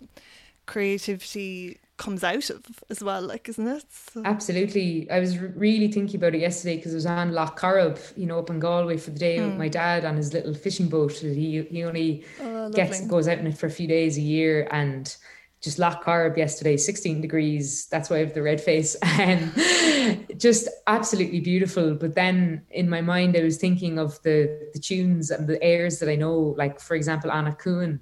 creativity 0.66 1.80
comes 1.98 2.26
out 2.26 2.50
of 2.50 2.84
as 2.90 3.02
well 3.02 3.22
like 3.22 3.48
isn't 3.48 3.68
it 3.68 3.86
so. 3.90 4.22
absolutely 4.26 5.10
i 5.10 5.18
was 5.18 5.38
really 5.38 5.90
thinking 5.90 6.18
about 6.18 6.36
it 6.36 6.42
yesterday 6.42 6.76
because 6.76 6.92
I 6.92 6.96
was 6.96 7.06
on 7.06 7.32
loch 7.32 7.58
Corrib 7.58 8.00
you 8.18 8.26
know 8.26 8.38
up 8.40 8.50
in 8.50 8.60
galway 8.60 8.98
for 8.98 9.12
the 9.12 9.20
day 9.20 9.38
mm. 9.38 9.48
with 9.48 9.58
my 9.58 9.70
dad 9.70 10.04
on 10.04 10.18
his 10.18 10.34
little 10.34 10.54
fishing 10.54 10.90
boat 10.90 11.14
he 11.14 11.62
he 11.62 11.84
only 11.86 12.26
oh, 12.42 12.70
gets 12.70 13.08
goes 13.08 13.30
out 13.30 13.38
in 13.38 13.48
it 13.48 13.58
for 13.58 13.68
a 13.68 13.72
few 13.72 13.88
days 13.88 14.18
a 14.18 14.22
year 14.22 14.68
and 14.72 15.16
just 15.66 15.80
Loch 15.80 16.04
Corrib 16.04 16.38
yesterday, 16.38 16.78
16 16.78 17.22
degrees. 17.22 17.88
That's 17.88 18.10
why 18.12 18.18
I 18.18 18.20
have 18.20 18.36
the 18.36 18.44
red 18.44 18.62
face. 18.62 18.96
And 19.04 19.52
just 20.38 20.70
absolutely 20.86 21.40
beautiful. 21.40 21.96
But 21.96 22.14
then 22.14 22.62
in 22.70 22.88
my 22.88 23.02
mind, 23.02 23.36
I 23.36 23.42
was 23.42 23.58
thinking 23.58 23.98
of 23.98 24.22
the, 24.22 24.70
the 24.74 24.80
tunes 24.80 25.32
and 25.32 25.48
the 25.48 25.62
airs 25.64 25.98
that 26.00 26.10
I 26.10 26.16
know, 26.16 26.54
like, 26.56 26.80
for 26.80 26.96
example, 26.96 27.32
Anach 27.32 27.60
Cuain, 27.60 28.00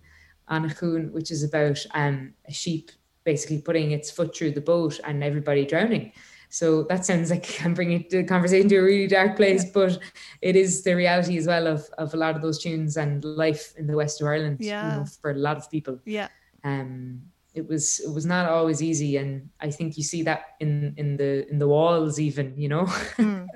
Anach 0.50 0.80
Cuain, 0.80 1.12
which 1.12 1.32
is 1.32 1.44
about 1.44 1.84
um, 1.94 2.34
a 2.48 2.54
sheep 2.54 2.92
basically 3.24 3.60
putting 3.60 3.92
its 3.92 4.12
foot 4.12 4.36
through 4.36 4.52
the 4.52 4.62
boat 4.62 5.00
and 5.06 5.24
everybody 5.24 5.66
drowning. 5.66 6.12
So 6.50 6.84
that 6.84 7.06
sounds 7.06 7.32
like 7.32 7.60
I'm 7.64 7.74
bringing 7.74 8.06
the 8.10 8.24
conversation 8.24 8.70
to 8.70 8.78
a 8.78 8.84
really 8.84 9.08
dark 9.08 9.38
place, 9.38 9.66
but 9.66 9.98
it 10.42 10.56
is 10.56 10.84
the 10.84 10.96
reality 10.96 11.38
as 11.38 11.48
well 11.48 11.68
of, 11.68 11.90
of 11.98 12.14
a 12.14 12.18
lot 12.18 12.36
of 12.36 12.42
those 12.42 12.62
tunes 12.62 12.98
and 12.98 13.24
life 13.24 13.74
in 13.78 13.88
the 13.88 13.96
west 13.96 14.22
of 14.22 14.28
Ireland 14.28 14.58
yeah. 14.60 14.94
You 14.94 15.00
know, 15.00 15.06
for 15.22 15.32
a 15.32 15.36
lot 15.36 15.58
of 15.58 15.72
people. 15.72 16.00
Yeah. 16.06 16.28
Um, 16.64 17.24
it 17.54 17.68
was 17.68 18.00
it 18.00 18.12
was 18.12 18.26
not 18.26 18.50
always 18.50 18.82
easy 18.82 19.18
and 19.18 19.50
i 19.60 19.70
think 19.70 19.96
you 19.98 20.04
see 20.04 20.24
that 20.24 20.56
in 20.60 20.94
in 20.98 21.18
the 21.18 21.48
in 21.50 21.60
the 21.60 21.68
walls 21.68 22.20
even 22.20 22.54
you 22.58 22.68
know 22.68 22.86
mm. 23.18 23.48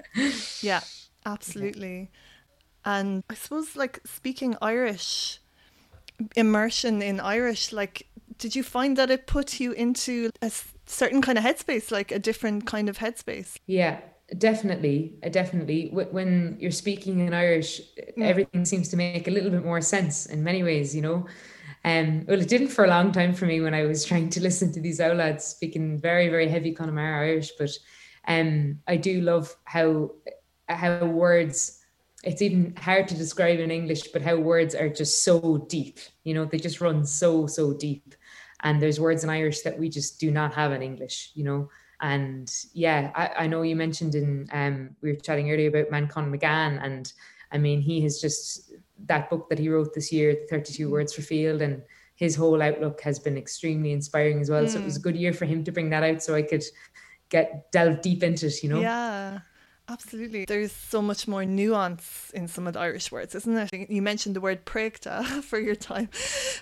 yeah 0.63 0.81
absolutely 1.25 2.11
and 2.85 3.23
i 3.29 3.33
suppose 3.33 3.75
like 3.75 3.99
speaking 4.05 4.55
irish 4.61 5.39
immersion 6.35 7.01
in 7.01 7.19
irish 7.19 7.71
like 7.71 8.07
did 8.37 8.55
you 8.55 8.63
find 8.63 8.97
that 8.97 9.09
it 9.09 9.27
put 9.27 9.59
you 9.59 9.71
into 9.71 10.29
a 10.41 10.51
certain 10.85 11.21
kind 11.21 11.37
of 11.37 11.43
headspace 11.43 11.91
like 11.91 12.11
a 12.11 12.19
different 12.19 12.65
kind 12.65 12.89
of 12.89 12.97
headspace 12.97 13.57
yeah 13.67 13.99
definitely 14.37 15.13
definitely 15.31 15.89
when 15.91 16.57
you're 16.59 16.71
speaking 16.71 17.19
in 17.19 17.33
irish 17.33 17.81
mm. 18.17 18.23
everything 18.23 18.65
seems 18.65 18.89
to 18.89 18.97
make 18.97 19.27
a 19.27 19.31
little 19.31 19.51
bit 19.51 19.63
more 19.63 19.81
sense 19.81 20.25
in 20.25 20.43
many 20.43 20.63
ways 20.63 20.95
you 20.95 21.01
know 21.01 21.25
um, 21.87 22.25
well, 22.27 22.41
it 22.41 22.49
didn't 22.49 22.67
for 22.67 22.83
a 22.83 22.89
long 22.89 23.13
time 23.13 23.33
for 23.33 23.45
me 23.45 23.61
when 23.61 23.73
I 23.73 23.85
was 23.85 24.03
trying 24.03 24.29
to 24.31 24.41
listen 24.47 24.73
to 24.73 24.81
these 24.81 24.99
outlads 24.99 25.41
speaking 25.41 25.97
very, 25.97 26.27
very 26.27 26.49
heavy 26.49 26.73
Connemara 26.73 27.21
Irish. 27.21 27.51
But 27.57 27.71
um, 28.27 28.79
I 28.87 28.97
do 28.97 29.21
love 29.21 29.55
how 29.63 30.11
how 30.67 31.05
words. 31.05 31.76
It's 32.27 32.41
even 32.41 32.75
hard 32.75 33.07
to 33.07 33.15
describe 33.15 33.59
in 33.59 33.71
English, 33.71 34.09
but 34.09 34.21
how 34.21 34.35
words 34.35 34.75
are 34.75 34.89
just 34.89 35.23
so 35.23 35.65
deep. 35.69 35.99
You 36.23 36.33
know, 36.33 36.45
they 36.45 36.57
just 36.57 36.81
run 36.81 37.05
so 37.05 37.47
so 37.47 37.73
deep. 37.73 38.15
And 38.63 38.81
there's 38.81 38.99
words 38.99 39.23
in 39.23 39.29
Irish 39.29 39.61
that 39.61 39.77
we 39.79 39.87
just 39.87 40.19
do 40.19 40.29
not 40.31 40.53
have 40.53 40.71
in 40.73 40.81
English. 40.81 41.31
You 41.35 41.45
know, 41.45 41.69
and 42.01 42.51
yeah, 42.73 43.11
I, 43.15 43.43
I 43.43 43.47
know 43.47 43.61
you 43.61 43.75
mentioned 43.75 44.15
in 44.15 44.49
um, 44.51 44.95
we 45.01 45.11
were 45.11 45.19
chatting 45.19 45.51
earlier 45.51 45.69
about 45.69 45.89
Manchán 45.89 46.29
Magan, 46.29 46.79
and 46.79 47.11
I 47.51 47.57
mean 47.57 47.81
he 47.81 48.01
has 48.01 48.19
just 48.19 48.73
that 49.05 49.29
book 49.29 49.49
that 49.49 49.59
he 49.59 49.69
wrote 49.69 49.93
this 49.93 50.11
year, 50.11 50.35
32 50.49 50.87
mm. 50.87 50.91
Words 50.91 51.13
for 51.13 51.21
Field, 51.21 51.61
and 51.61 51.81
his 52.15 52.35
whole 52.35 52.61
outlook 52.61 52.99
has 53.01 53.19
been 53.19 53.37
extremely 53.37 53.91
inspiring 53.91 54.41
as 54.41 54.49
well. 54.49 54.65
Mm. 54.65 54.69
So 54.69 54.79
it 54.79 54.85
was 54.85 54.97
a 54.97 54.99
mm. 54.99 55.03
good 55.03 55.15
year 55.15 55.33
for 55.33 55.45
him 55.45 55.63
to 55.63 55.71
bring 55.71 55.89
that 55.91 56.03
out 56.03 56.21
so 56.21 56.35
I 56.35 56.41
could 56.41 56.63
get 57.29 57.71
delve 57.71 58.01
deep 58.01 58.23
into 58.23 58.47
it, 58.47 58.63
you 58.63 58.69
know? 58.69 58.81
Yeah. 58.81 59.39
Absolutely. 59.89 60.45
There's 60.45 60.71
so 60.73 61.01
much 61.01 61.27
more 61.27 61.45
nuance 61.45 62.31
in 62.33 62.47
some 62.47 62.67
of 62.67 62.73
the 62.73 62.79
Irish 62.79 63.11
words, 63.11 63.33
isn't 63.35 63.57
it? 63.57 63.89
You 63.89 64.01
mentioned 64.01 64.35
the 64.35 64.41
word 64.41 64.65
pregta 64.65 65.23
for 65.43 65.59
your 65.59 65.75
time 65.75 66.07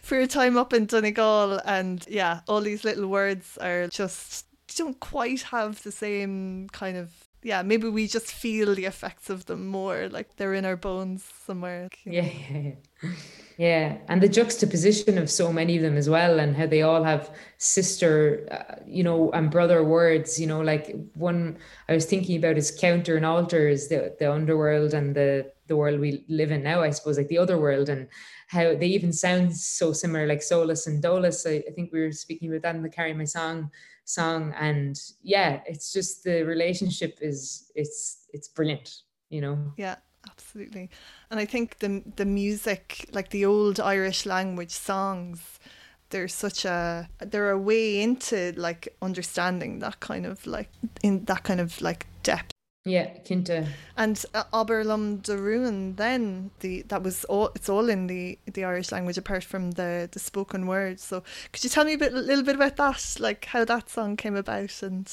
for 0.01 0.15
your 0.15 0.27
time 0.27 0.58
up 0.58 0.74
in 0.74 0.86
Donegal 0.86 1.60
and 1.65 2.05
yeah, 2.08 2.41
all 2.48 2.62
these 2.62 2.84
little 2.84 3.08
words 3.08 3.58
are 3.58 3.88
just 3.88 4.46
don't 4.75 5.00
quite 5.00 5.41
have 5.44 5.82
the 5.84 5.91
same 5.91 6.67
kind 6.72 6.98
of 6.98 7.12
yeah, 7.46 7.62
maybe 7.62 7.88
we 7.88 8.08
just 8.08 8.32
feel 8.32 8.74
the 8.74 8.86
effects 8.86 9.29
of 9.29 9.46
them 9.46 9.67
more, 9.67 10.10
like 10.10 10.36
they're 10.36 10.55
in 10.55 10.65
our 10.65 10.75
bones 10.75 11.24
somewhere. 11.46 11.89
Yeah, 12.03 12.24
yeah, 12.24 12.72
yeah, 13.03 13.10
yeah. 13.57 13.97
And 14.07 14.21
the 14.21 14.29
juxtaposition 14.29 15.17
of 15.17 15.29
so 15.29 15.51
many 15.51 15.77
of 15.77 15.83
them 15.83 15.97
as 15.97 16.09
well, 16.09 16.39
and 16.39 16.55
how 16.55 16.65
they 16.65 16.81
all 16.81 17.03
have 17.03 17.35
sister, 17.57 18.47
uh, 18.51 18.75
you 18.85 19.03
know, 19.03 19.31
and 19.31 19.50
brother 19.50 19.83
words. 19.83 20.39
You 20.39 20.47
know, 20.47 20.62
like 20.62 20.95
one 21.13 21.57
I 21.88 21.93
was 21.93 22.05
thinking 22.05 22.38
about 22.38 22.57
is 22.57 22.71
counter 22.71 23.15
and 23.15 23.25
alter 23.25 23.67
is 23.67 23.88
the 23.88 24.15
the 24.19 24.31
underworld 24.31 24.93
and 24.93 25.15
the 25.15 25.51
the 25.67 25.77
world 25.77 26.00
we 26.00 26.25
live 26.27 26.51
in 26.51 26.63
now. 26.63 26.81
I 26.81 26.89
suppose 26.91 27.17
like 27.17 27.29
the 27.29 27.38
other 27.38 27.57
world 27.57 27.89
and 27.89 28.07
how 28.47 28.75
they 28.75 28.88
even 28.88 29.13
sound 29.13 29.55
so 29.55 29.93
similar, 29.93 30.27
like 30.27 30.41
solus 30.41 30.88
and 30.88 31.01
dolus. 31.01 31.45
I, 31.45 31.63
I 31.67 31.71
think 31.71 31.91
we 31.91 32.01
were 32.01 32.12
speaking 32.12 32.50
about 32.50 32.62
that 32.63 32.75
in 32.75 32.83
the 32.83 32.89
Carry 32.89 33.13
My 33.13 33.25
Song 33.25 33.71
song 34.05 34.53
and 34.59 35.01
yeah 35.24 35.62
it's 35.65 35.91
just 35.91 36.24
the 36.24 36.43
relationship 36.43 37.17
is 37.21 37.71
it's 37.74 38.27
it's 38.33 38.47
brilliant 38.47 39.01
you 39.29 39.41
know 39.41 39.74
yeah 39.77 39.95
absolutely 40.38 40.89
and 41.30 41.39
i 41.39 41.46
think 41.46 41.80
the 41.80 42.04
the 42.15 42.25
music 42.25 43.10
like 43.12 43.30
the 43.30 43.46
old 43.46 43.80
irish 43.80 44.25
language 44.25 44.72
songs 44.72 45.60
there's 46.10 46.34
such 46.34 46.65
a 46.65 47.10
they're 47.20 47.51
a 47.51 47.60
way 47.60 48.01
into 48.01 48.54
like 48.56 48.88
understanding 49.01 49.80
that 49.80 50.00
kind 50.00 50.25
of 50.25 50.46
like 50.46 50.70
in 51.01 51.25
that 51.25 51.44
kind 51.44 51.60
of 51.60 51.82
like 51.82 52.06
depth 52.24 52.51
yeah, 52.88 53.18
Kinta. 53.24 53.68
And 53.98 54.24
uh, 54.36 54.44
Abair 54.54 54.86
Liom 54.86 55.27
an 55.27 55.39
Rún, 55.39 55.96
then 55.96 56.51
the 56.60 56.84
that 56.84 57.01
was 57.01 57.25
all. 57.25 57.50
It's 57.56 57.68
all 57.68 57.89
in 57.89 58.06
the 58.06 58.38
the 58.46 58.63
Irish 58.63 58.92
language, 58.92 59.18
apart 59.18 59.44
from 59.44 59.72
the 59.72 60.08
the 60.12 60.20
spoken 60.20 60.68
words. 60.68 61.04
So, 61.04 61.24
could 61.51 61.63
you 61.63 61.70
tell 61.72 61.84
me 61.84 61.94
a 61.94 61.98
bit, 61.98 62.13
a 62.13 62.18
little 62.18 62.44
bit 62.44 62.56
about 62.56 62.75
that, 62.75 63.18
like 63.20 63.46
how 63.46 63.65
that 63.65 63.89
song 63.89 64.15
came 64.18 64.36
about 64.36 64.84
and 64.84 65.12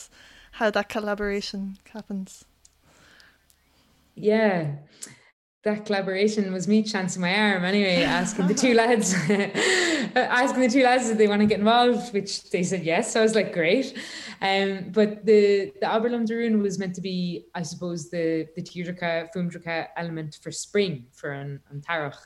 how 0.53 0.71
that 0.71 0.91
collaboration 0.91 1.79
happens? 1.95 2.45
Yeah, 4.15 4.77
that 5.65 5.87
collaboration 5.87 6.53
was 6.53 6.67
me 6.67 6.83
chancing 6.83 7.23
my 7.23 7.35
arm 7.35 7.65
anyway, 7.65 8.03
asking 8.03 8.49
the 8.49 8.55
two 8.55 8.75
lads, 8.75 9.15
asking 10.17 10.61
the 10.61 10.69
two 10.69 10.83
lads 10.83 11.09
if 11.09 11.19
they 11.19 11.29
want 11.29 11.41
to 11.41 11.47
get 11.47 11.61
involved, 11.61 12.13
which 12.13 12.51
they 12.51 12.63
said 12.63 12.83
yes. 12.83 13.13
So 13.13 13.21
I 13.21 13.23
was 13.23 13.35
like, 13.35 13.53
great. 13.53 13.97
Um, 14.41 14.91
but 14.91 15.25
the 15.25 15.73
the 15.81 15.87
Abair 15.87 16.11
Liom 16.11 16.23
an 16.23 16.27
Rún 16.27 16.63
was 16.63 16.79
meant 16.79 16.95
to 16.97 17.01
be, 17.01 17.47
I 17.55 17.63
suppose, 17.63 18.11
the 18.11 18.49
the 18.57 18.63
Tírdreacha 18.63 19.29
Fuaimdreacha 19.33 19.89
element 19.97 20.39
for 20.43 20.51
spring 20.51 21.07
for 21.13 21.31
an, 21.31 21.61
an 21.71 21.81
Tarach. 21.81 22.19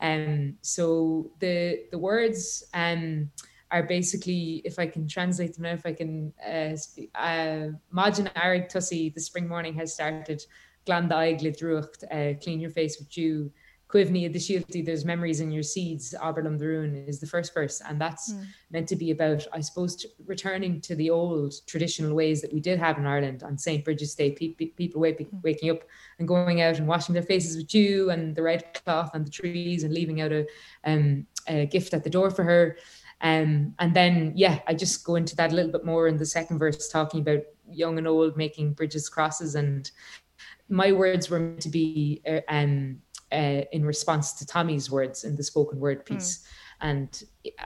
Um, 0.00 0.56
so 0.62 1.30
the 1.38 1.84
the 1.92 1.98
words 1.98 2.64
um 2.74 3.30
are 3.70 3.84
basically, 3.84 4.62
if 4.64 4.78
I 4.78 4.86
can 4.86 5.06
translate 5.06 5.54
them 5.54 5.62
now, 5.62 5.72
if 5.72 5.86
I 5.86 5.92
can, 5.92 6.32
uh, 6.44 6.74
uh, 7.16 7.68
Majin 7.94 8.32
Arig 8.34 8.68
Tussi, 8.68 9.14
the 9.14 9.20
spring 9.20 9.46
morning 9.46 9.74
has 9.74 9.94
started 9.94 10.42
glandaig 10.90 11.42
le 11.42 11.50
drucht, 11.52 12.04
uh, 12.10 12.38
clean 12.40 12.60
your 12.60 12.70
face 12.70 12.98
with 12.98 13.10
dew. 13.10 13.50
Quivni 13.92 14.32
the 14.32 14.38
Shielty, 14.38 14.84
there's 14.84 15.04
memories 15.04 15.40
in 15.40 15.50
your 15.50 15.64
seeds, 15.64 16.14
Abair 16.14 16.44
Liom 16.44 16.54
an 16.54 16.58
Rún 16.60 17.08
is 17.08 17.18
the 17.18 17.26
first 17.26 17.52
verse. 17.52 17.82
And 17.88 18.00
that's 18.00 18.32
mm. 18.32 18.46
meant 18.70 18.86
to 18.88 18.94
be 18.94 19.10
about, 19.10 19.44
I 19.52 19.60
suppose, 19.60 19.96
t- 19.96 20.08
returning 20.26 20.80
to 20.82 20.94
the 20.94 21.10
old 21.10 21.54
traditional 21.66 22.14
ways 22.14 22.40
that 22.40 22.52
we 22.52 22.60
did 22.60 22.78
have 22.78 22.98
in 22.98 23.06
Ireland 23.06 23.42
on 23.42 23.58
St. 23.58 23.84
Bridget's 23.84 24.14
Day, 24.14 24.30
pe- 24.30 24.54
pe- 24.54 24.66
people 24.66 25.00
wake- 25.00 25.18
mm. 25.18 25.42
waking 25.42 25.70
up 25.70 25.80
and 26.20 26.28
going 26.28 26.60
out 26.60 26.78
and 26.78 26.86
washing 26.86 27.14
their 27.14 27.24
faces 27.24 27.56
with 27.56 27.66
dew 27.66 28.10
and 28.10 28.36
the 28.36 28.42
red 28.42 28.62
cloth 28.74 29.10
and 29.14 29.26
the 29.26 29.30
trees 29.30 29.82
and 29.82 29.92
leaving 29.92 30.20
out 30.20 30.30
a, 30.30 30.46
um, 30.84 31.26
a 31.48 31.66
gift 31.66 31.92
at 31.92 32.04
the 32.04 32.10
door 32.10 32.30
for 32.30 32.44
her. 32.44 32.76
Um, 33.22 33.74
and 33.80 33.92
then, 33.92 34.32
yeah, 34.36 34.60
I 34.68 34.74
just 34.74 35.04
go 35.04 35.16
into 35.16 35.34
that 35.34 35.52
a 35.52 35.54
little 35.54 35.72
bit 35.72 35.84
more 35.84 36.06
in 36.06 36.16
the 36.16 36.24
second 36.24 36.58
verse, 36.58 36.88
talking 36.88 37.20
about 37.20 37.42
young 37.68 37.98
and 37.98 38.06
old 38.06 38.36
making 38.36 38.74
bridges, 38.74 39.08
crosses, 39.08 39.56
and 39.56 39.90
my 40.70 40.92
words 40.92 41.28
were 41.28 41.40
meant 41.40 41.60
to 41.62 41.68
be 41.68 42.22
uh, 42.26 42.40
um, 42.48 42.98
uh, 43.32 43.62
in 43.72 43.84
response 43.84 44.32
to 44.34 44.46
Tommy's 44.46 44.90
words 44.90 45.24
in 45.24 45.36
the 45.36 45.42
spoken 45.42 45.78
word 45.78 46.02
hmm. 46.06 46.14
piece. 46.14 46.38
Mm. 46.38 46.44
And 46.82 47.22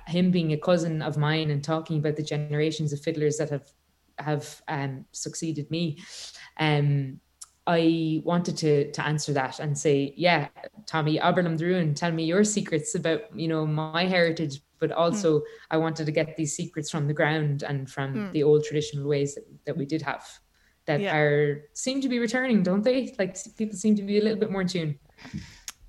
him 0.09 0.31
being 0.33 0.53
a 0.53 0.59
cousin 0.59 1.01
of 1.01 1.17
mine 1.17 1.51
and 1.51 1.63
talking 1.63 1.99
about 1.99 2.17
the 2.17 2.23
generations 2.23 2.93
of 2.93 3.01
fiddlers 3.01 3.37
that 3.37 3.51
have 3.51 3.71
have 4.19 4.63
um, 4.69 5.05
succeeded 5.13 5.71
me, 5.71 5.99
um, 6.59 7.21
I 7.67 8.23
wanted 8.25 8.57
to 8.59 8.91
to 8.91 9.07
answer 9.07 9.33
that 9.35 9.61
and 9.61 9.79
say, 9.79 10.15
yeah, 10.17 10.49
Tommy 10.87 11.19
Abair 11.19 11.45
Liom 11.45 11.47
an 11.47 11.59
Rún, 11.59 11.97
tell 11.97 12.11
me 12.11 12.25
your 12.25 12.43
secrets 12.43 12.97
about 12.97 13.21
you 13.39 13.47
know 13.47 13.65
my 13.67 14.05
heritage, 14.05 14.61
but 14.81 14.91
hmm. 14.91 14.99
also 14.99 15.39
mm. 15.39 15.43
I 15.71 15.77
wanted 15.77 16.07
to 16.07 16.13
get 16.13 16.37
these 16.37 16.57
secrets 16.57 16.91
from 16.91 17.07
the 17.07 17.15
ground 17.15 17.63
and 17.63 17.89
from 17.89 18.15
mm. 18.15 18.33
the 18.33 18.43
old 18.43 18.65
traditional 18.65 19.09
ways 19.09 19.37
that, 19.37 19.45
that 19.67 19.77
we 19.77 19.87
did 19.87 20.03
have 20.03 20.27
that 20.87 21.01
yeah. 21.01 21.17
are 21.17 21.65
seem 21.73 22.01
to 22.01 22.09
be 22.09 22.19
returning, 22.19 22.63
don't 22.63 22.83
they? 22.83 23.15
Like 23.19 23.37
people 23.57 23.77
seem 23.77 23.97
to 23.97 24.03
be 24.03 24.19
a 24.19 24.23
little 24.23 24.39
bit 24.39 24.51
more 24.51 24.63
in 24.63 24.69
tune. 24.69 24.99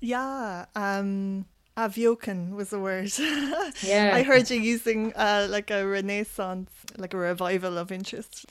Yeah. 0.00 0.66
Um 0.74 1.46
athbheochan 1.76 2.52
was 2.52 2.70
the 2.70 2.78
word. 2.78 3.12
yeah. 3.82 4.10
I 4.14 4.22
heard 4.22 4.50
you 4.50 4.60
using 4.60 5.12
uh, 5.14 5.46
like 5.50 5.70
a 5.70 5.86
renaissance, 5.86 6.70
like 6.96 7.12
a 7.14 7.18
revival 7.18 7.76
of 7.78 7.92
interest. 7.92 8.46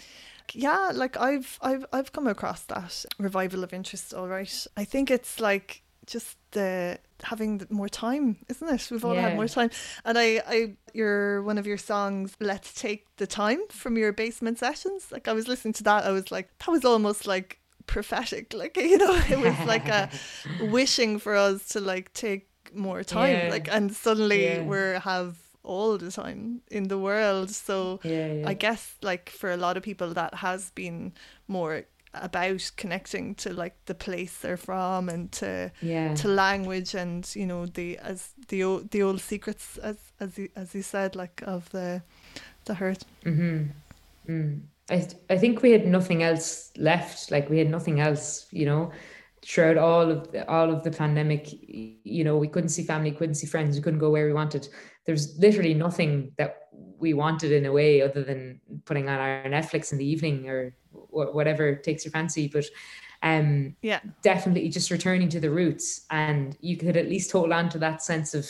Yeah, 0.54 0.92
like 0.94 1.18
I've 1.18 1.58
I've 1.62 1.86
I've 1.92 2.12
come 2.12 2.28
across 2.28 2.62
that 2.66 3.06
revival 3.18 3.64
of 3.64 3.74
interest 3.74 4.14
all 4.14 4.28
right. 4.28 4.68
I 4.78 4.86
think 4.86 5.10
it's 5.10 5.40
like 5.40 5.82
just 6.06 6.38
the 6.52 7.00
having 7.24 7.66
more 7.70 7.90
time, 7.90 8.38
isn't 8.50 8.68
it? 8.68 8.88
We've 8.92 9.04
all 9.06 9.16
yeah. 9.16 9.30
had 9.30 9.36
more 9.36 9.48
time. 9.48 9.70
And 10.04 10.18
I, 10.18 10.42
I, 10.48 10.74
your 10.94 11.44
one 11.44 11.58
of 11.58 11.68
your 11.68 11.78
songs, 11.78 12.36
"Let's 12.40 12.74
Take 12.74 13.06
the 13.18 13.28
Time" 13.28 13.60
from 13.70 13.98
your 13.98 14.12
basement 14.14 14.60
sessions. 14.60 15.12
Like 15.12 15.28
I 15.28 15.34
was 15.34 15.48
listening 15.48 15.74
to 15.76 15.84
that, 15.84 16.06
I 16.06 16.12
was 16.12 16.32
like, 16.32 16.50
that 16.60 16.72
was 16.72 16.86
almost 16.86 17.28
like 17.28 17.60
prophetic. 17.88 18.54
Like 18.58 18.78
you 18.78 18.98
know, 18.98 19.16
it 19.30 19.40
was 19.40 19.58
like 19.68 19.88
a 19.88 20.10
wishing 20.62 21.20
for 21.20 21.36
us 21.36 21.68
to 21.70 21.80
like 21.80 22.14
take 22.14 22.48
more 22.74 23.04
time. 23.04 23.36
Yeah. 23.36 23.50
Like 23.50 23.68
and 23.72 23.94
suddenly 23.94 24.46
yeah. 24.46 24.62
we're 24.62 25.00
have 25.00 25.38
all 25.64 25.98
the 25.98 26.12
time 26.12 26.62
in 26.70 26.88
the 26.88 26.98
world. 26.98 27.50
So 27.50 28.00
I 28.04 28.54
guess 28.54 28.96
like 29.02 29.30
for 29.30 29.52
a 29.52 29.58
lot 29.58 29.78
of 29.78 29.84
people 29.84 30.13
that 30.13 30.36
has 30.36 30.72
been 30.72 31.13
more 31.48 31.86
about 32.21 32.71
connecting 32.78 33.36
to 33.36 33.54
like 33.54 33.75
the 33.86 33.95
place 33.95 34.38
they're 34.39 34.58
from 34.58 35.10
and 35.10 35.32
to 35.32 35.71
yeah. 35.82 36.13
to 36.15 36.28
language 36.28 36.93
and 36.93 37.36
you 37.36 37.45
know 37.45 37.65
the 37.65 37.97
as 37.99 38.32
the 38.47 38.63
old 38.63 38.91
the 38.91 39.01
old 39.01 39.21
secrets 39.21 39.78
as 39.78 39.97
as 40.19 40.38
you, 40.38 40.49
as 40.56 40.73
you 40.75 40.82
said 40.82 41.15
like 41.15 41.41
of 41.45 41.69
the 41.69 42.01
the 42.65 42.73
hurt 42.73 43.04
mm-hmm. 43.23 43.65
mm. 44.30 44.62
I, 44.89 45.08
I 45.32 45.38
think 45.38 45.63
we 45.63 45.71
had 45.71 45.88
nothing 45.88 46.21
else 46.21 46.71
left 46.78 47.32
like 47.32 47.49
we 47.49 47.58
had 47.58 47.69
nothing 47.69 47.99
else 47.99 48.47
you 48.51 48.65
know 48.65 48.91
throughout 49.43 49.78
all 49.78 50.10
of 50.10 50.32
the, 50.32 50.47
all 50.49 50.71
of 50.71 50.84
the 50.84 50.91
pandemic 50.91 51.47
you 51.51 52.23
know 52.23 52.38
we 52.38 52.47
couldn't 52.47 52.69
see 52.69 52.84
family 52.84 53.12
couldn't 53.12 53.36
see 53.36 53.47
friends 53.47 53.75
we 53.75 53.82
couldn't 53.82 53.99
go 53.99 54.10
where 54.10 54.25
we 54.25 54.34
wanted 54.34 54.67
there's 55.06 55.38
literally 55.38 55.73
nothing 55.73 56.32
that 56.38 56.69
we 56.97 57.13
wanted 57.13 57.51
in 57.51 57.65
a 57.65 57.71
way 57.71 58.01
other 58.01 58.23
than 58.23 58.60
putting 58.86 59.08
on 59.08 59.19
our 59.19 59.43
netflix 59.43 59.91
in 59.91 59.97
the 59.97 60.06
evening 60.06 60.49
or 60.49 60.73
whatever 61.10 61.75
takes 61.75 62.05
your 62.05 62.12
fancy. 62.12 62.47
But 62.47 62.65
um, 63.23 63.75
yeah, 63.81 63.99
definitely 64.21 64.69
just 64.69 64.91
returning 64.91 65.29
to 65.29 65.39
the 65.39 65.49
roots, 65.49 66.05
and 66.12 66.58
you 66.62 66.77
could 66.77 66.97
at 66.97 67.08
least 67.08 67.31
hold 67.31 67.51
on 67.51 67.69
to 67.69 67.79
that 67.79 68.03
sense 68.03 68.34
of 68.34 68.47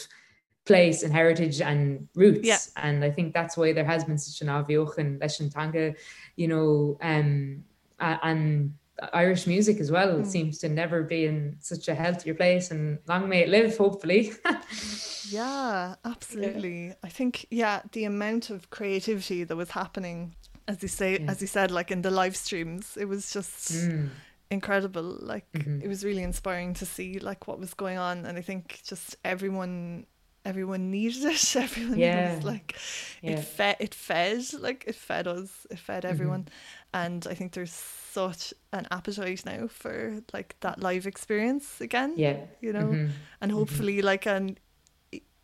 place 0.65 1.03
and 1.03 1.13
heritage 1.13 1.61
and 1.61 2.07
roots. 2.15 2.45
Yeah. 2.45 2.57
And 2.75 3.03
I 3.03 3.11
think 3.11 3.33
that's 3.33 3.55
why 3.55 3.71
there 3.71 3.85
has 3.85 4.03
been 4.03 4.17
such 4.17 4.41
an 4.41 4.47
avioch 4.47 4.97
and 4.97 5.21
Tanga, 5.51 5.93
you 6.35 6.47
know, 6.47 6.97
um, 7.01 7.63
and 7.99 8.73
Irish 9.13 9.45
music 9.45 9.79
as 9.79 9.91
well 9.91 10.19
mm. 10.19 10.25
seems 10.25 10.57
to 10.59 10.69
never 10.69 11.03
be 11.03 11.25
in 11.25 11.57
such 11.59 11.87
a 11.87 11.95
healthier 11.95 12.33
place 12.33 12.71
and 12.71 12.99
long 13.07 13.27
may 13.27 13.41
it 13.41 13.49
live, 13.49 13.77
hopefully. 13.77 14.33
yeah, 15.29 15.95
absolutely. 16.03 16.87
Yeah. 16.87 16.93
I 17.03 17.09
think, 17.09 17.45
yeah, 17.51 17.81
the 17.91 18.05
amount 18.05 18.49
of 18.49 18.69
creativity 18.69 19.43
that 19.43 19.55
was 19.55 19.71
happening 19.71 20.35
as 20.67 20.81
you 20.81 20.87
say 20.87 21.19
yeah. 21.19 21.31
as 21.31 21.41
you 21.41 21.47
said 21.47 21.71
like 21.71 21.91
in 21.91 22.01
the 22.01 22.11
live 22.11 22.35
streams 22.35 22.97
it 22.97 23.05
was 23.05 23.31
just 23.31 23.71
mm. 23.71 24.09
incredible 24.49 25.17
like 25.21 25.51
mm-hmm. 25.53 25.81
it 25.81 25.87
was 25.87 26.03
really 26.03 26.23
inspiring 26.23 26.73
to 26.73 26.85
see 26.85 27.19
like 27.19 27.47
what 27.47 27.59
was 27.59 27.73
going 27.73 27.97
on 27.97 28.25
and 28.25 28.37
i 28.37 28.41
think 28.41 28.81
just 28.83 29.15
everyone 29.23 30.05
everyone 30.43 30.91
needed 30.91 31.23
it 31.23 31.55
everyone 31.55 31.97
yeah. 31.97 32.35
was 32.35 32.43
like 32.43 32.75
yeah. 33.21 33.31
it 33.31 33.43
fed 33.43 33.75
it 33.79 33.93
fed 33.93 34.41
like 34.59 34.83
it 34.87 34.95
fed 34.95 35.27
us 35.27 35.65
it 35.69 35.79
fed 35.79 36.03
mm-hmm. 36.03 36.13
everyone 36.13 36.43
mm-hmm. 36.43 37.05
and 37.05 37.27
i 37.29 37.33
think 37.33 37.53
there's 37.53 37.71
such 37.71 38.53
an 38.71 38.87
appetite 38.91 39.43
now 39.45 39.67
for 39.67 40.21
like 40.33 40.55
that 40.61 40.79
live 40.79 41.05
experience 41.05 41.81
again 41.81 42.13
yeah 42.15 42.37
you 42.61 42.71
know 42.71 42.85
mm-hmm. 42.85 43.09
and 43.41 43.51
mm-hmm. 43.51 43.57
hopefully 43.57 44.01
like 44.01 44.25
an 44.25 44.57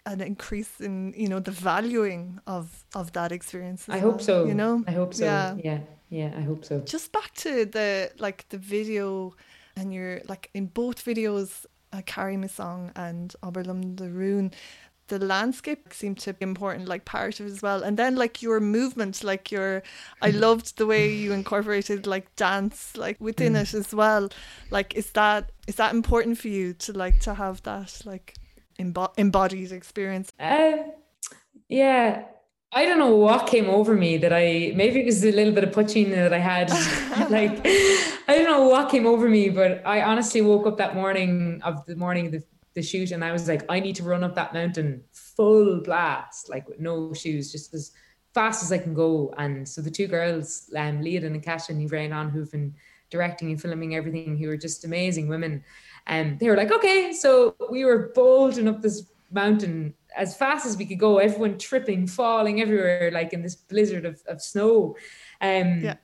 an 0.06 0.22
increase 0.22 0.80
in 0.80 1.14
you 1.16 1.28
know 1.28 1.40
the 1.40 1.52
valuing 1.52 2.40
of 2.48 2.86
of 2.96 3.12
that 3.14 3.32
experience 3.32 3.88
i 3.88 4.00
hope 4.00 4.22
so. 4.22 4.46
you 4.46 4.54
know? 4.54 4.84
I 4.88 4.92
hope 4.92 5.14
so. 5.14 5.26
Yeah. 5.26 5.56
Yeah. 5.64 5.80
Yeah 6.10 6.34
i 6.36 6.42
hope 6.42 6.66
so. 6.66 6.80
Just 6.82 7.12
back 7.12 7.34
to 7.36 7.66
the 7.66 8.12
like 8.18 8.48
the 8.50 8.58
video 8.58 9.36
and 9.76 9.94
you're 9.94 10.22
like 10.28 10.50
in 10.54 10.66
both 10.68 11.06
videos 11.06 11.66
uh, 11.94 12.02
carry 12.06 12.38
my 12.38 12.48
song 12.48 12.92
and 12.96 13.36
Abair 13.44 13.66
Liom 13.66 14.00
an 14.00 14.14
Rún 14.14 14.54
the 15.08 15.20
landscape 15.20 15.94
seemed 15.94 16.18
to 16.20 16.34
be 16.34 16.44
important 16.44 16.88
like 16.88 17.04
part 17.04 17.40
of 17.42 17.46
it 17.46 17.52
as 17.52 17.62
well. 17.62 17.84
And 17.84 17.98
then 17.98 18.16
like 18.16 18.42
your 18.42 18.62
movement 18.62 19.24
like 19.24 19.52
your 19.52 19.84
i 20.22 20.30
loved 20.30 20.78
the 20.78 20.86
way 20.86 21.14
you 21.14 21.34
incorporated 21.34 22.08
like 22.08 22.34
dance 22.38 22.96
like 22.96 23.18
within 23.20 23.54
mm. 23.54 23.62
it 23.62 23.74
as 23.74 23.94
well. 23.94 24.30
Like 24.70 24.96
is 24.96 25.12
that 25.12 25.52
is 25.68 25.76
that 25.76 25.94
important 25.94 26.38
for 26.38 26.48
you 26.48 26.74
to 26.74 26.94
like 26.94 27.20
to 27.22 27.34
have 27.34 27.62
that 27.64 28.02
like 28.06 28.36
embo- 28.80 29.14
embodied 29.18 29.72
experience? 29.72 30.32
Uh, 30.40 30.78
yeah, 31.70 32.26
I 32.74 32.86
don't 32.86 33.00
know 33.00 33.16
what 33.16 33.48
came 33.48 33.70
over 33.70 33.94
me 33.94 34.18
that 34.18 34.32
I 34.32 34.72
maybe 34.76 35.02
it 35.02 35.06
was 35.06 35.24
a 35.26 35.32
little 35.32 35.54
bit 35.54 35.66
of 35.66 35.74
puching 35.74 36.12
that 36.12 36.34
I 36.34 36.38
had. 36.38 36.70
like 37.30 37.60
I 37.66 38.36
don't 38.36 38.46
know 38.46 38.68
what 38.68 38.90
came 38.90 39.06
over 39.06 39.28
me, 39.28 39.50
but 39.50 39.86
I 39.86 40.02
honestly 40.04 40.42
woke 40.42 40.66
up 40.66 40.78
that 40.78 40.96
morning 40.96 41.62
of 41.64 41.86
the 41.86 41.98
morning 41.98 42.28
of 42.28 42.32
the, 42.32 42.44
the 42.76 42.82
shoot 42.82 43.12
and 43.12 43.26
I 43.26 43.34
was 43.34 43.50
like, 43.50 43.64
I 43.70 43.82
need 43.82 43.98
to 43.98 44.04
run 44.04 44.24
up 44.24 44.36
that 44.36 44.54
mountain 44.54 45.04
full 45.12 45.82
blast, 45.82 46.50
like 46.50 46.68
with 46.70 46.80
no 46.80 47.14
shoes, 47.14 47.52
just 47.52 47.74
as 47.74 47.92
fast 48.34 48.64
as 48.64 48.72
I 48.72 48.78
can 48.78 48.94
go. 48.94 49.34
And 49.38 49.68
so 49.68 49.82
the 49.82 49.92
two 49.92 50.08
girls, 50.08 50.72
um, 50.78 51.02
Leah 51.02 51.26
and 51.26 51.36
Akasha 51.36 51.74
and 51.74 51.90
Ivrain 51.90 52.16
on, 52.16 52.30
who've 52.30 52.52
been 52.52 52.74
directing 53.12 53.52
and 53.52 53.62
filming 53.62 53.96
everything, 53.96 54.38
who 54.38 54.48
were 54.48 54.58
just 54.58 54.86
amazing 54.86 55.28
women. 55.28 55.64
And 56.08 56.40
they 56.40 56.50
were 56.50 56.58
like, 56.58 56.72
okay. 56.72 57.14
So 57.14 57.56
we 57.70 57.86
were 57.86 58.12
bolting 58.16 58.68
up 58.68 58.82
this 58.82 59.04
mountain 59.32 59.94
as 60.16 60.36
fast 60.36 60.66
as 60.66 60.78
we 60.78 60.86
could 60.86 61.00
go, 61.00 61.20
everyone 61.20 61.58
tripping, 61.58 62.08
falling 62.08 62.62
everywhere, 62.62 63.12
like 63.14 63.34
in 63.34 63.42
this 63.42 63.56
blizzard 63.56 64.06
of, 64.06 64.22
of 64.28 64.42
snow. 64.42 64.96
Um, 65.40 65.82
yeah. 65.82 65.96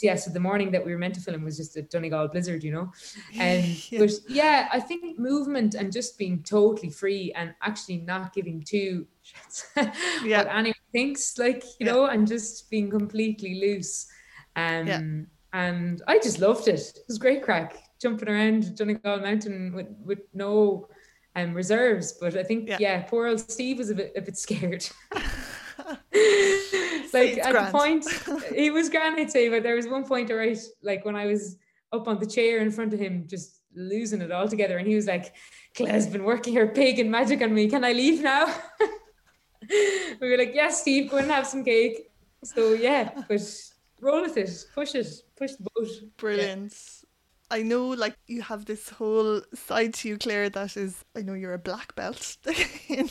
Yeah, 0.00 0.16
so 0.16 0.30
the 0.30 0.38
morning 0.38 0.70
that 0.72 0.84
we 0.84 0.92
were 0.92 0.98
meant 0.98 1.14
to 1.14 1.20
film 1.20 1.42
was 1.44 1.56
just 1.56 1.76
a 1.76 1.82
Donegal 1.82 2.28
blizzard, 2.28 2.62
you 2.62 2.72
know. 2.72 2.92
And 3.38 3.64
um, 3.64 3.76
yeah. 3.90 3.98
but 3.98 4.10
yeah, 4.28 4.68
I 4.72 4.78
think 4.78 5.18
movement 5.18 5.74
and 5.74 5.90
just 5.90 6.18
being 6.18 6.42
totally 6.42 6.90
free 6.90 7.32
and 7.34 7.54
actually 7.62 7.96
not 7.98 8.32
giving 8.32 8.62
two 8.62 9.06
shits 9.24 9.64
yeah. 10.24 10.38
what 10.38 10.54
anyone 10.54 10.74
thinks, 10.92 11.36
like 11.38 11.64
you 11.80 11.86
yeah. 11.86 11.92
know, 11.92 12.06
and 12.06 12.28
just 12.28 12.70
being 12.70 12.90
completely 12.90 13.60
loose. 13.60 14.06
Um, 14.54 14.86
yeah. 14.86 15.00
And 15.52 16.02
I 16.06 16.18
just 16.18 16.38
loved 16.40 16.68
it. 16.68 16.80
It 16.80 17.04
was 17.08 17.18
great 17.18 17.42
crack 17.42 17.76
jumping 18.00 18.28
around 18.28 18.76
Donegal 18.76 19.20
Mountain 19.20 19.72
with, 19.74 19.86
with 20.04 20.20
no 20.34 20.88
um, 21.36 21.54
reserves. 21.54 22.14
But 22.20 22.36
I 22.36 22.42
think, 22.42 22.68
yeah. 22.68 22.78
yeah, 22.80 23.02
poor 23.02 23.28
old 23.28 23.40
Steve 23.40 23.78
was 23.78 23.90
a 23.90 23.94
bit, 23.94 24.12
a 24.16 24.22
bit 24.22 24.36
scared. 24.36 24.86
like 27.12 27.38
at 27.38 27.52
grand. 27.52 27.66
the 27.66 27.70
point, 27.70 28.06
he 28.54 28.70
was 28.70 28.88
grand, 28.88 29.20
I'd 29.20 29.30
say, 29.30 29.48
but 29.48 29.62
there 29.62 29.76
was 29.76 29.86
one 29.86 30.04
point, 30.04 30.30
right, 30.30 30.58
like 30.82 31.04
when 31.04 31.16
I 31.16 31.26
was 31.26 31.56
up 31.92 32.08
on 32.08 32.18
the 32.18 32.26
chair 32.26 32.60
in 32.60 32.70
front 32.70 32.92
of 32.94 33.00
him, 33.00 33.26
just 33.28 33.60
losing 33.74 34.20
it 34.20 34.32
all 34.32 34.48
together, 34.48 34.78
and 34.78 34.86
he 34.86 34.94
was 34.94 35.06
like, 35.06 35.34
Clare's 35.76 36.06
been 36.06 36.24
working 36.24 36.54
her 36.54 36.68
pagan 36.68 37.10
magic 37.10 37.40
on 37.42 37.54
me. 37.54 37.68
Can 37.68 37.84
I 37.84 37.92
leave 37.92 38.22
now? 38.22 38.46
we 39.70 40.30
were 40.30 40.36
like, 40.36 40.54
yes, 40.54 40.80
Steve, 40.80 41.10
go 41.10 41.18
and 41.18 41.30
have 41.30 41.46
some 41.46 41.64
cake. 41.64 42.10
So 42.44 42.72
yeah, 42.72 43.10
but 43.28 43.40
roll 44.02 44.22
with 44.22 44.36
it, 44.36 44.66
push 44.74 44.94
it, 44.94 45.08
push 45.36 45.52
the 45.52 45.66
boat. 45.74 45.88
Brilliant. 46.18 46.74
Yeah. 46.74 47.08
I 47.58 47.62
know 47.62 47.88
like 47.88 48.16
you 48.26 48.40
have 48.42 48.64
this 48.64 48.88
whole 48.88 49.42
side 49.54 49.94
to 49.94 50.08
you, 50.08 50.18
Clare, 50.18 50.48
that 50.50 50.76
is 50.76 51.04
I 51.16 51.20
know 51.20 51.34
you're 51.34 51.54
a 51.54 51.58
black 51.58 51.94
belt 51.94 52.36
in 52.88 53.10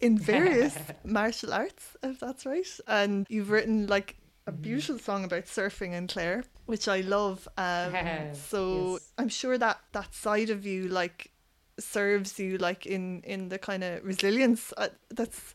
in 0.00 0.18
various 0.18 0.76
martial 1.04 1.52
arts, 1.52 1.96
if 2.02 2.20
that's 2.20 2.44
right. 2.46 2.66
And 2.86 3.26
you've 3.28 3.50
written 3.50 3.86
like 3.86 4.16
a 4.46 4.52
mm-hmm. 4.52 4.62
beautiful 4.62 4.98
song 4.98 5.24
about 5.24 5.44
surfing 5.44 5.92
and 5.92 6.08
Clare, 6.08 6.42
which 6.66 6.88
I 6.88 7.00
love. 7.00 7.46
Um, 7.56 7.94
so 8.34 8.92
yes. 8.92 9.12
I'm 9.18 9.28
sure 9.28 9.56
that 9.56 9.78
that 9.92 10.14
side 10.14 10.50
of 10.50 10.66
you 10.66 10.88
like 10.88 11.30
serves 11.78 12.38
you 12.38 12.58
like 12.58 12.86
in 12.86 13.22
in 13.22 13.50
the 13.50 13.58
kind 13.58 13.84
of 13.84 14.04
resilience 14.04 14.72
uh, 14.76 14.88
that's 15.10 15.54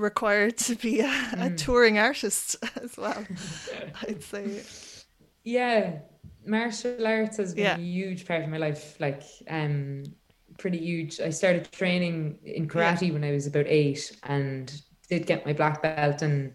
required 0.00 0.56
to 0.58 0.74
be 0.74 1.00
a, 1.00 1.08
mm. 1.08 1.52
a 1.52 1.56
touring 1.56 1.98
artist 1.98 2.56
as 2.82 2.96
well. 2.96 3.24
I'd 4.02 4.22
say. 4.22 4.62
Yeah, 5.44 5.98
martial 6.44 7.06
arts 7.06 7.36
has 7.36 7.54
been 7.54 7.64
yeah. 7.64 7.76
a 7.76 7.80
huge 7.80 8.26
part 8.26 8.42
of 8.42 8.50
my 8.50 8.58
life. 8.58 8.98
Like, 9.00 9.22
um, 9.48 10.04
pretty 10.58 10.78
huge. 10.78 11.20
I 11.20 11.30
started 11.30 11.70
training 11.70 12.38
in 12.44 12.68
karate 12.68 13.08
yeah. 13.08 13.12
when 13.12 13.24
I 13.24 13.32
was 13.32 13.46
about 13.46 13.66
eight, 13.68 14.16
and 14.24 14.72
did 15.08 15.26
get 15.26 15.46
my 15.46 15.52
black 15.52 15.82
belt, 15.82 16.22
and 16.22 16.54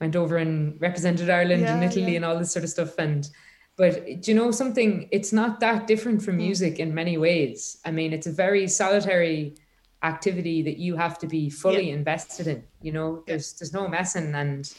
went 0.00 0.16
over 0.16 0.36
and 0.36 0.80
represented 0.80 1.30
Ireland 1.30 1.62
yeah, 1.62 1.74
and 1.74 1.84
Italy 1.84 2.16
and 2.16 2.24
all 2.24 2.38
this 2.38 2.52
sort 2.52 2.64
of 2.64 2.70
stuff. 2.70 2.98
And 2.98 3.28
but 3.76 4.04
do 4.04 4.30
you 4.30 4.34
know 4.34 4.50
something? 4.50 5.08
It's 5.12 5.32
not 5.32 5.60
that 5.60 5.86
different 5.86 6.22
from 6.22 6.34
hmm. 6.34 6.44
music 6.46 6.78
in 6.78 6.94
many 6.94 7.18
ways. 7.18 7.78
I 7.84 7.90
mean, 7.90 8.12
it's 8.12 8.26
a 8.26 8.32
very 8.32 8.66
solitary 8.68 9.56
activity 10.02 10.62
that 10.62 10.78
you 10.78 10.96
have 10.96 11.18
to 11.18 11.26
be 11.26 11.50
fully 11.50 11.90
invested 11.90 12.46
in. 12.46 12.62
You 12.82 12.92
know, 12.92 13.22
there's 13.26 13.54
there's 13.54 13.72
no 13.72 13.88
messing 13.88 14.34
and 14.34 14.72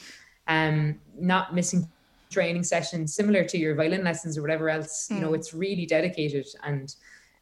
um 0.47 0.99
not 1.19 1.53
missing 1.53 1.87
training 2.29 2.63
sessions 2.63 3.13
similar 3.13 3.43
to 3.43 3.57
your 3.57 3.75
violin 3.75 4.03
lessons 4.03 4.37
or 4.37 4.41
whatever 4.41 4.69
else 4.69 5.07
mm. 5.09 5.15
you 5.15 5.21
know 5.21 5.29
hmm. 5.29 5.35
it's 5.35 5.53
really 5.53 5.85
dedicated 5.85 6.45
and 6.63 6.95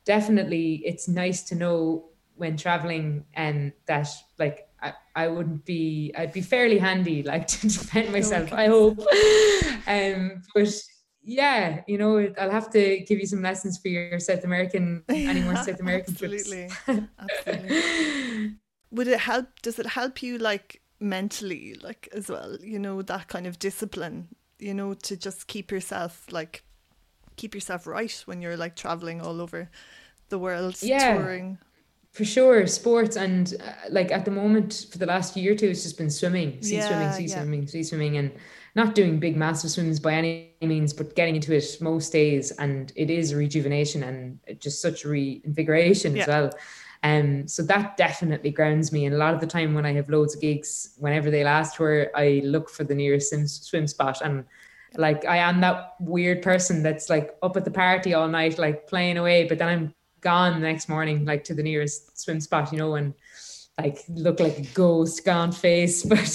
definitely 0.05 0.81
it's 0.85 1.07
nice 1.07 1.41
to 1.43 1.55
know 1.55 2.05
when 2.35 2.55
traveling 2.55 3.25
and 3.33 3.71
that 3.88 4.07
like 4.38 4.67
I, 4.81 4.93
I 5.15 5.27
wouldn't 5.27 5.65
be 5.65 6.13
I'd 6.17 6.33
be 6.33 6.41
fairly 6.41 6.77
handy 6.77 7.23
like 7.23 7.47
to 7.55 7.61
defend 7.61 8.11
myself 8.11 8.53
I 8.53 8.67
hope 8.67 8.99
um 9.88 10.43
but 10.53 10.69
yeah 11.25 11.81
you 11.88 11.97
know 11.97 12.31
I'll 12.39 12.51
have 12.51 12.69
to 12.71 12.99
give 12.99 13.19
you 13.19 13.25
some 13.25 13.41
lessons 13.41 13.77
for 13.77 13.89
your 13.89 14.19
South 14.19 14.43
American 14.43 15.03
any 15.09 15.41
more 15.41 15.55
South 15.55 15.79
American 15.85 16.13
absolutely. 16.13 16.69
Absolutely. 16.88 18.55
Would 18.91 19.07
it 19.07 19.19
help 19.19 19.47
does 19.61 19.79
it 19.79 19.88
help 19.88 20.23
you 20.23 20.38
like 20.38 20.81
mentally 20.99 21.75
like 21.81 22.07
as 22.13 22.29
well 22.29 22.57
you 22.61 22.79
know 22.79 23.01
that 23.01 23.27
kind 23.27 23.45
of 23.45 23.59
discipline 23.59 24.29
you 24.59 24.73
know, 24.73 24.93
to 24.93 25.17
just 25.17 25.47
keep 25.47 25.71
yourself 25.71 26.25
like 26.31 26.63
keep 27.35 27.53
yourself 27.53 27.85
right 27.85 28.23
when 28.25 28.41
you're 28.41 28.57
like 28.57 28.75
traveling 28.75 29.21
all 29.21 29.41
over 29.41 29.69
the 30.29 30.39
world 30.39 30.77
yeah, 30.81 31.13
touring. 31.13 31.57
For 32.15 32.23
sure, 32.23 32.65
sports 32.65 33.17
and 33.17 33.54
uh, 33.62 33.89
like 33.89 34.10
at 34.10 34.23
the 34.23 34.32
moment 34.32 34.86
for 34.89 34.99
the 34.99 35.06
last 35.06 35.36
year 35.36 35.51
or 35.51 35.56
two, 35.58 35.67
it's 35.67 35.84
just 35.84 35.97
been 35.97 36.10
swimming, 36.10 36.62
sea 36.62 36.78
yeah, 36.78 36.88
swimming, 36.88 37.12
sea 37.12 37.25
yeah. 37.25 37.41
swimming, 37.41 37.67
sea 37.67 37.84
swimming, 37.84 38.15
and 38.15 38.32
not 38.73 38.95
doing 38.95 39.19
big 39.19 39.36
massive 39.36 39.69
swims 39.69 39.99
by 39.99 40.13
any 40.13 40.54
means, 40.62 40.93
but 40.93 41.13
getting 41.15 41.36
into 41.36 41.54
it 41.54 41.65
most 41.82 42.13
days, 42.13 42.51
and 42.51 42.93
it 42.95 43.10
is 43.10 43.36
rejuvenation 43.36 44.04
and 44.04 44.39
just 44.62 44.82
such 44.82 45.04
reinvigoration 45.04 46.15
yeah. 46.15 46.21
as 46.21 46.28
well. 46.30 46.51
Um, 47.04 47.49
so 47.49 47.63
that 47.63 47.97
definitely 47.97 48.51
grounds 48.51 48.93
me. 48.93 49.04
And 49.06 49.13
a 49.13 49.17
lot 49.17 49.34
of 49.34 49.41
the 49.41 49.47
time 49.47 49.73
when 49.73 49.86
I 49.86 49.91
have 49.91 50.10
loads 50.10 50.36
of 50.36 50.41
gigs, 50.41 50.95
whenever 50.97 51.30
they 51.30 51.43
last 51.43 51.75
tour, 51.75 52.08
I 52.15 52.41
look 52.45 52.69
for 52.69 52.86
the 52.86 52.95
nearest 52.95 53.32
swim, 53.32 53.45
swim 53.45 53.88
spot. 53.88 54.21
And 54.21 54.45
like 54.95 55.25
I 55.25 55.36
am 55.36 55.60
that 55.60 55.95
weird 55.99 56.41
person 56.41 56.82
that's 56.82 57.10
like 57.10 57.36
up 57.43 57.58
at 57.58 57.65
the 57.65 57.71
party 57.71 58.13
all 58.13 58.30
night, 58.30 58.58
like 58.58 58.88
playing 58.88 59.17
away, 59.17 59.49
but 59.49 59.58
then 59.58 59.67
I'm 59.67 59.93
gone 60.25 60.59
the 60.59 60.67
next 60.67 60.89
morning, 60.89 61.23
like 61.23 61.43
to 61.45 61.53
the 61.53 61.63
nearest 61.63 62.19
swim 62.19 62.41
spot, 62.41 62.71
you 62.71 62.79
know, 62.79 62.95
and 62.95 63.13
like 63.77 63.99
look 64.09 64.39
like 64.39 64.57
a 64.57 64.67
ghost 64.73 65.23
gone 65.23 65.51
face. 65.51 66.03
But 66.13 66.33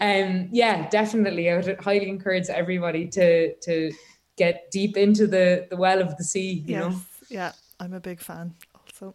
um 0.00 0.48
yeah, 0.52 0.88
definitely 0.90 1.50
I 1.50 1.56
would 1.56 1.80
highly 1.80 2.08
encourage 2.08 2.48
everybody 2.48 3.06
to 3.08 3.54
to 3.54 3.92
get 4.36 4.70
deep 4.70 4.96
into 4.96 5.26
the 5.26 5.66
the 5.70 5.76
well 5.76 6.00
of 6.00 6.16
the 6.18 6.24
sea, 6.24 6.64
you 6.66 6.74
yes. 6.74 6.82
know. 6.82 7.00
Yeah, 7.28 7.52
I'm 7.78 7.94
a 7.94 8.00
big 8.00 8.20
fan 8.20 8.54
also. 8.74 9.14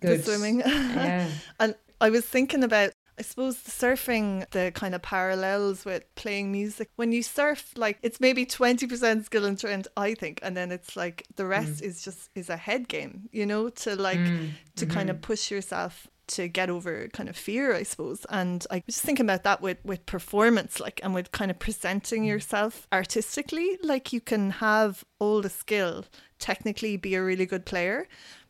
Good. 0.00 0.24
swimming. 0.24 0.60
Yeah. 0.66 1.28
and 1.60 1.74
I 2.00 2.10
was 2.10 2.24
thinking 2.24 2.62
about 2.62 2.92
I 3.18 3.22
suppose 3.22 3.62
the 3.62 3.70
surfing, 3.70 4.48
the 4.50 4.72
kind 4.74 4.94
of 4.94 5.02
parallels 5.02 5.84
with 5.84 6.02
playing 6.16 6.52
music. 6.52 6.90
When 6.96 7.12
you 7.12 7.22
surf, 7.22 7.72
like 7.76 7.98
it's 8.02 8.20
maybe 8.20 8.44
twenty 8.44 8.86
percent 8.86 9.26
skill 9.26 9.44
and 9.44 9.58
trend, 9.58 9.88
I 9.96 10.14
think, 10.14 10.40
and 10.42 10.56
then 10.56 10.70
it's 10.70 10.96
like 10.96 11.24
the 11.36 11.46
rest 11.46 11.82
mm. 11.82 11.86
is 11.86 12.02
just 12.02 12.30
is 12.34 12.50
a 12.50 12.56
head 12.56 12.88
game, 12.88 13.28
you 13.32 13.46
know, 13.46 13.68
to 13.70 13.96
like 13.96 14.18
mm. 14.18 14.50
to 14.76 14.84
mm-hmm. 14.84 14.94
kind 14.94 15.10
of 15.10 15.22
push 15.22 15.50
yourself 15.50 16.08
to 16.28 16.48
get 16.48 16.68
over 16.68 17.08
kind 17.12 17.28
of 17.28 17.36
fear, 17.36 17.72
I 17.72 17.84
suppose. 17.84 18.26
And 18.28 18.66
I 18.70 18.82
was 18.86 18.96
just 18.96 19.04
thinking 19.04 19.26
about 19.26 19.44
that 19.44 19.62
with 19.62 19.78
with 19.84 20.04
performance, 20.06 20.80
like 20.80 21.00
and 21.02 21.14
with 21.14 21.32
kind 21.32 21.50
of 21.50 21.58
presenting 21.58 22.24
mm. 22.24 22.28
yourself 22.28 22.86
artistically. 22.92 23.78
Like 23.82 24.12
you 24.12 24.20
can 24.20 24.50
have 24.50 25.04
all 25.18 25.40
the 25.40 25.50
skill, 25.50 26.04
technically 26.38 26.96
be 26.96 27.14
a 27.14 27.22
really 27.22 27.46
good 27.46 27.64
player, 27.64 28.08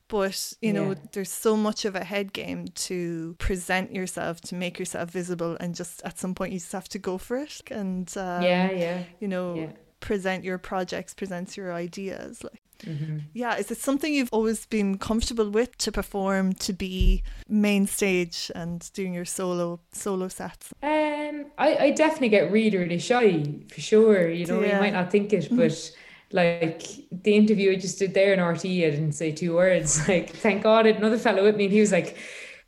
but 0.08 0.52
you 0.60 0.72
know 0.72 0.90
yeah. 0.90 0.98
there's 1.12 1.30
so 1.30 1.56
much 1.56 1.84
of 1.84 1.94
a 1.94 2.04
head 2.04 2.32
game 2.32 2.68
to 2.68 3.34
present 3.38 3.92
yourself 3.92 4.40
to 4.40 4.54
make 4.54 4.78
yourself 4.78 5.10
visible 5.10 5.56
and 5.60 5.74
just 5.74 6.02
at 6.04 6.18
some 6.18 6.34
point 6.34 6.52
you 6.52 6.58
just 6.58 6.72
have 6.72 6.88
to 6.88 6.98
go 6.98 7.18
for 7.18 7.36
it 7.36 7.60
and 7.70 8.16
um, 8.16 8.42
yeah 8.42 8.70
yeah 8.70 9.02
you 9.20 9.28
know 9.28 9.54
yeah. 9.54 9.70
present 10.00 10.44
your 10.44 10.58
projects 10.58 11.14
present 11.14 11.56
your 11.56 11.72
ideas 11.72 12.42
like 12.44 12.62
mm-hmm. 12.84 13.18
yeah 13.32 13.56
is 13.56 13.70
it 13.70 13.78
something 13.78 14.12
you've 14.12 14.32
always 14.32 14.66
been 14.66 14.98
comfortable 14.98 15.50
with 15.50 15.76
to 15.78 15.90
perform 15.90 16.52
to 16.52 16.72
be 16.72 17.22
main 17.48 17.86
stage 17.86 18.50
and 18.54 18.90
doing 18.92 19.12
your 19.12 19.24
solo 19.24 19.80
solo 19.92 20.28
sets 20.28 20.72
um 20.82 21.46
i 21.58 21.76
i 21.76 21.90
definitely 21.90 22.28
get 22.28 22.52
really 22.52 22.76
really 22.76 22.98
shy 22.98 23.44
for 23.68 23.80
sure 23.80 24.28
you 24.30 24.46
know 24.46 24.60
yeah. 24.60 24.74
you 24.74 24.80
might 24.80 24.92
not 24.92 25.10
think 25.10 25.32
it 25.32 25.44
mm-hmm. 25.44 25.56
but 25.56 25.90
like 26.32 26.82
the 27.10 27.34
interview 27.34 27.72
I 27.72 27.76
just 27.76 27.98
did 27.98 28.14
there 28.14 28.32
in 28.32 28.40
RTÉ, 28.40 28.86
I 28.86 28.90
didn't 28.90 29.12
say 29.12 29.32
two 29.32 29.54
words. 29.54 30.00
Like, 30.08 30.30
thank 30.30 30.62
God, 30.62 30.86
another 30.86 31.18
fellow 31.18 31.42
with 31.42 31.56
me, 31.56 31.64
and 31.64 31.72
he 31.72 31.80
was 31.80 31.92
like, 31.92 32.16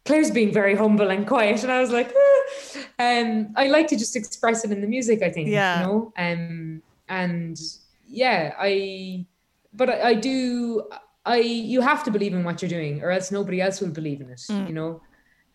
Clare's 0.05 0.31
being 0.31 0.53
very 0.53 0.75
humble 0.75 1.11
and 1.11 1.27
quiet. 1.27 1.63
And 1.63 1.71
I 1.71 1.81
was 1.81 1.91
like, 1.91 2.13
ah. 2.17 2.87
um, 2.99 3.53
I 3.57 3.69
like 3.69 3.89
to 3.89 3.97
just 3.97 4.17
express 4.17 4.65
it 4.65 4.71
in 4.71 4.81
the 4.81 4.87
music, 4.87 5.23
I 5.23 5.31
think. 5.31 5.51
Yeah. 5.51 5.81
You 5.81 5.87
know? 5.87 6.13
Um, 6.17 6.83
and 7.09 7.61
yeah, 8.07 8.55
I, 8.59 9.27
but 9.75 9.91
I, 9.91 10.09
I, 10.09 10.15
do, 10.15 10.89
I, 11.27 11.37
you 11.39 11.83
have 11.83 12.05
to 12.05 12.11
believe 12.11 12.33
in 12.33 12.43
what 12.43 12.63
you're 12.63 12.71
doing 12.71 13.03
or 13.03 13.11
else 13.11 13.31
nobody 13.31 13.61
else 13.61 13.83
will 13.83 13.91
believe 13.91 14.23
in 14.23 14.31
it, 14.31 14.41
mm. 14.51 14.67
you 14.67 14.73
know? 14.73 15.03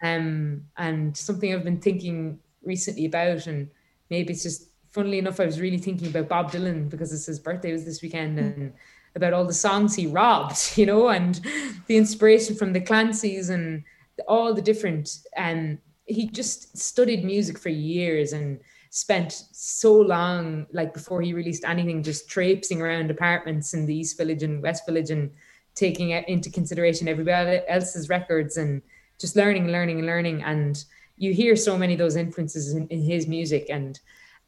Um, 0.03 0.65
and 0.77 1.17
something 1.17 1.51
I've 1.51 1.63
been 1.63 1.81
thinking 1.81 2.37
recently 2.61 3.05
about, 3.05 3.47
and 3.47 3.71
maybe 4.11 4.33
it's 4.33 4.43
just 4.43 4.69
funnily 4.93 5.17
enough, 5.17 5.39
I 5.39 5.45
was 5.45 5.59
really 5.59 5.79
thinking 5.79 6.07
about 6.07 6.29
Bob 6.29 6.51
Dylan 6.51 6.89
because 6.89 7.11
it's 7.11 7.25
his 7.25 7.39
birthday 7.39 7.73
was 7.73 7.83
this 7.83 8.01
weekend 8.01 8.39
hmm. 8.39 8.45
and 8.45 8.73
about 9.15 9.33
all 9.33 9.45
the 9.45 9.53
songs 9.53 9.95
he 9.95 10.07
robbed, 10.07 10.57
you 10.77 10.85
know, 10.85 11.09
and 11.09 11.41
the 11.87 11.97
inspiration 11.97 12.55
from 12.55 12.73
the 12.73 12.81
Clancys 12.81 13.49
and 13.49 13.83
all 14.27 14.53
the 14.53 14.61
different 14.61 15.17
and 15.35 15.71
um, 15.71 15.77
he 16.05 16.27
just 16.27 16.77
studied 16.77 17.23
music 17.23 17.57
for 17.57 17.69
years 17.69 18.33
and 18.33 18.59
spent 18.89 19.31
so 19.51 19.93
long 19.93 20.67
like 20.71 20.93
before 20.93 21.21
he 21.21 21.33
released 21.33 21.63
anything 21.65 22.03
just 22.03 22.29
traipsing 22.29 22.81
around 22.81 23.09
apartments 23.09 23.73
in 23.73 23.87
the 23.87 23.95
East 23.95 24.17
Village 24.17 24.43
and 24.43 24.61
West 24.61 24.85
Village 24.85 25.09
and 25.09 25.31
taking 25.73 26.11
into 26.11 26.51
consideration 26.51 27.07
everybody 27.07 27.61
else's 27.67 28.09
records 28.09 28.57
and 28.57 28.83
just 29.19 29.35
learning 29.35 29.63
and 29.63 29.71
learning 29.71 29.97
and 29.97 30.05
learning 30.05 30.43
and 30.43 30.85
you 31.17 31.33
hear 31.33 31.55
so 31.55 31.75
many 31.77 31.93
of 31.93 31.99
those 31.99 32.15
influences 32.15 32.73
in, 32.73 32.87
in 32.89 33.01
his 33.01 33.27
music 33.27 33.65
and 33.69 33.99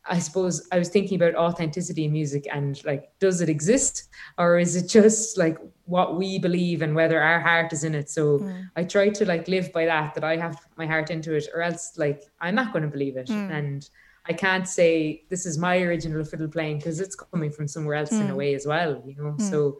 I 0.07 0.19
suppose 0.19 0.67
I 0.71 0.77
was 0.77 0.89
thinking 0.89 1.21
about 1.21 1.35
authenticity 1.35 2.05
in 2.05 2.11
music 2.11 2.47
and 2.51 2.83
like, 2.85 3.09
does 3.19 3.41
it 3.41 3.49
exist 3.49 4.09
or 4.37 4.59
is 4.59 4.75
it 4.75 4.87
just 4.87 5.37
like 5.37 5.57
what 5.85 6.15
we 6.15 6.37
believe 6.37 6.81
and 6.81 6.95
whether 6.95 7.21
our 7.21 7.39
heart 7.39 7.73
is 7.73 7.83
in 7.83 7.95
it? 7.95 8.09
So 8.09 8.39
mm. 8.39 8.69
I 8.75 8.83
try 8.83 9.09
to 9.09 9.25
like 9.25 9.47
live 9.47 9.73
by 9.73 9.85
that, 9.85 10.13
that 10.13 10.23
I 10.23 10.37
have 10.37 10.59
my 10.77 10.85
heart 10.85 11.09
into 11.09 11.33
it 11.33 11.47
or 11.53 11.61
else 11.61 11.97
like 11.97 12.23
I'm 12.39 12.55
not 12.55 12.71
going 12.71 12.83
to 12.83 12.89
believe 12.89 13.17
it. 13.17 13.27
Mm. 13.27 13.51
And 13.51 13.89
I 14.27 14.33
can't 14.33 14.67
say 14.67 15.23
this 15.29 15.45
is 15.45 15.57
my 15.57 15.77
original 15.79 16.23
fiddle 16.23 16.47
playing 16.47 16.77
because 16.77 16.99
it's 16.99 17.15
coming 17.15 17.51
from 17.51 17.67
somewhere 17.67 17.95
else 17.95 18.11
mm. 18.11 18.21
in 18.21 18.29
a 18.29 18.33
mm. 18.33 18.37
way 18.37 18.55
as 18.55 18.65
well, 18.65 19.01
you 19.05 19.15
know? 19.15 19.33
Mm. 19.33 19.49
So 19.49 19.79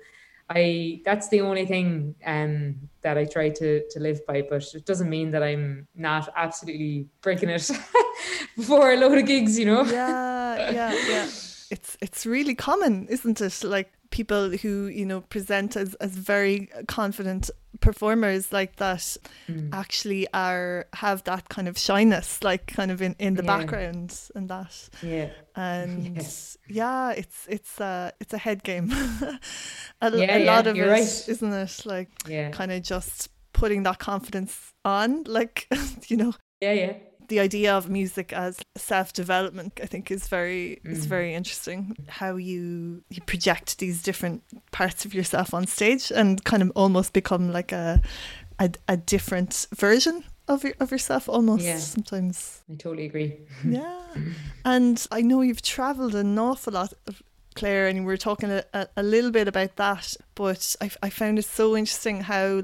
I 0.50 1.02
that's 1.04 1.30
the 1.30 1.42
only 1.42 1.66
thing 1.66 2.16
um, 2.26 2.76
that 3.02 3.18
I 3.18 3.26
try 3.26 3.50
to 3.50 3.84
to 3.90 4.00
live 4.00 4.26
by, 4.26 4.44
but 4.44 4.64
it 4.74 4.86
doesn't 4.86 5.10
mean 5.10 5.32
that 5.32 5.42
I'm 5.42 5.88
not 5.96 6.30
absolutely 6.36 7.08
breaking 7.22 7.50
it 7.50 7.70
before 8.56 8.92
a 8.92 8.98
load 8.98 9.18
of 9.18 9.26
gigs, 9.26 9.58
you 9.58 9.66
know. 9.66 9.84
Yeah, 9.84 10.72
yeah, 10.72 10.94
yeah. 11.10 11.30
It's 11.72 11.98
it's 12.00 12.28
really 12.28 12.54
common, 12.54 13.08
isn't 13.08 13.42
it? 13.42 13.64
Like 13.64 13.92
people 14.16 14.52
who 14.52 14.88
you 14.88 15.06
know 15.06 15.20
present 15.20 15.76
as 15.76 15.94
as 15.96 16.12
very 16.12 16.70
confident 16.88 17.52
performers 17.82 18.54
like 18.54 18.78
that 18.78 19.18
mm. 19.50 19.70
actually 19.74 20.26
are 20.34 20.88
have 20.94 21.22
that 21.26 21.50
kind 21.50 21.68
of 21.68 21.78
shyness 21.78 22.42
like 22.42 22.66
kind 22.66 22.92
of 22.92 23.02
in 23.02 23.14
in 23.20 23.34
the 23.34 23.44
yeah. 23.44 23.58
background 23.58 24.18
and 24.34 24.48
that 24.48 24.90
yeah 25.04 25.28
and 25.58 26.16
yeah, 26.70 27.10
yeah 27.10 27.12
it's 27.12 27.46
it's 27.50 27.78
a 27.82 28.14
it's 28.22 28.34
a 28.34 28.38
head 28.38 28.64
game 28.64 28.90
a, 30.02 30.18
yeah, 30.18 30.38
a 30.38 30.46
lot 30.46 30.66
of 30.66 30.78
it 30.78 30.88
right. 30.88 31.26
isn't 31.28 31.52
it 31.52 31.82
like 31.86 32.10
yeah. 32.26 32.50
kind 32.52 32.72
of 32.72 32.82
just 32.82 33.28
putting 33.52 33.84
that 33.84 34.00
confidence 34.00 34.72
on 34.86 35.24
like 35.26 35.68
you 36.08 36.16
know 36.16 36.34
yeah 36.62 36.72
yeah 36.72 36.94
the 37.28 37.40
idea 37.40 37.76
of 37.76 37.90
music 37.90 38.34
as 38.34 38.60
self 38.76 39.14
development, 39.14 39.80
I 39.82 39.86
think, 39.86 40.12
is 40.12 40.28
very 40.28 40.80
mm. 40.86 40.92
is 40.92 41.06
very 41.06 41.34
interesting. 41.34 41.96
How 42.08 42.36
you 42.36 43.04
you 43.10 43.22
project 43.26 43.80
these 43.80 44.02
different 44.02 44.44
parts 44.72 45.06
of 45.06 45.14
yourself 45.14 45.54
on 45.54 45.68
stage 45.68 46.12
and 46.12 46.44
kind 46.44 46.64
of 46.64 46.72
almost 46.76 47.14
become 47.14 47.52
like 47.52 47.72
a 47.72 48.02
a, 48.60 48.72
a 48.88 48.98
different 48.98 49.68
version 49.76 50.24
of 50.48 50.64
your, 50.64 50.74
of 50.80 50.92
yourself 50.92 51.28
almost 51.28 51.64
yeah. 51.64 51.78
sometimes. 51.78 52.64
I 52.72 52.76
totally 52.76 53.06
agree. 53.06 53.38
yeah, 53.68 54.02
and 54.64 55.06
I 55.12 55.22
know 55.22 55.42
you've 55.42 55.62
travelled 55.62 56.16
an 56.16 56.38
awful 56.38 56.74
lot. 56.74 56.94
Clare, 57.56 57.88
and 57.88 58.00
we 58.00 58.06
were 58.06 58.18
talking 58.18 58.52
a, 58.52 58.66
a, 58.74 58.88
a 58.98 59.04
little 59.04 59.32
bit 59.32 59.48
about 59.48 59.78
that, 59.78 60.18
but 60.36 60.76
I, 60.82 60.90
I 61.02 61.10
found 61.10 61.40
it 61.40 61.46
so 61.46 61.78
interesting 61.78 62.20
how 62.20 62.64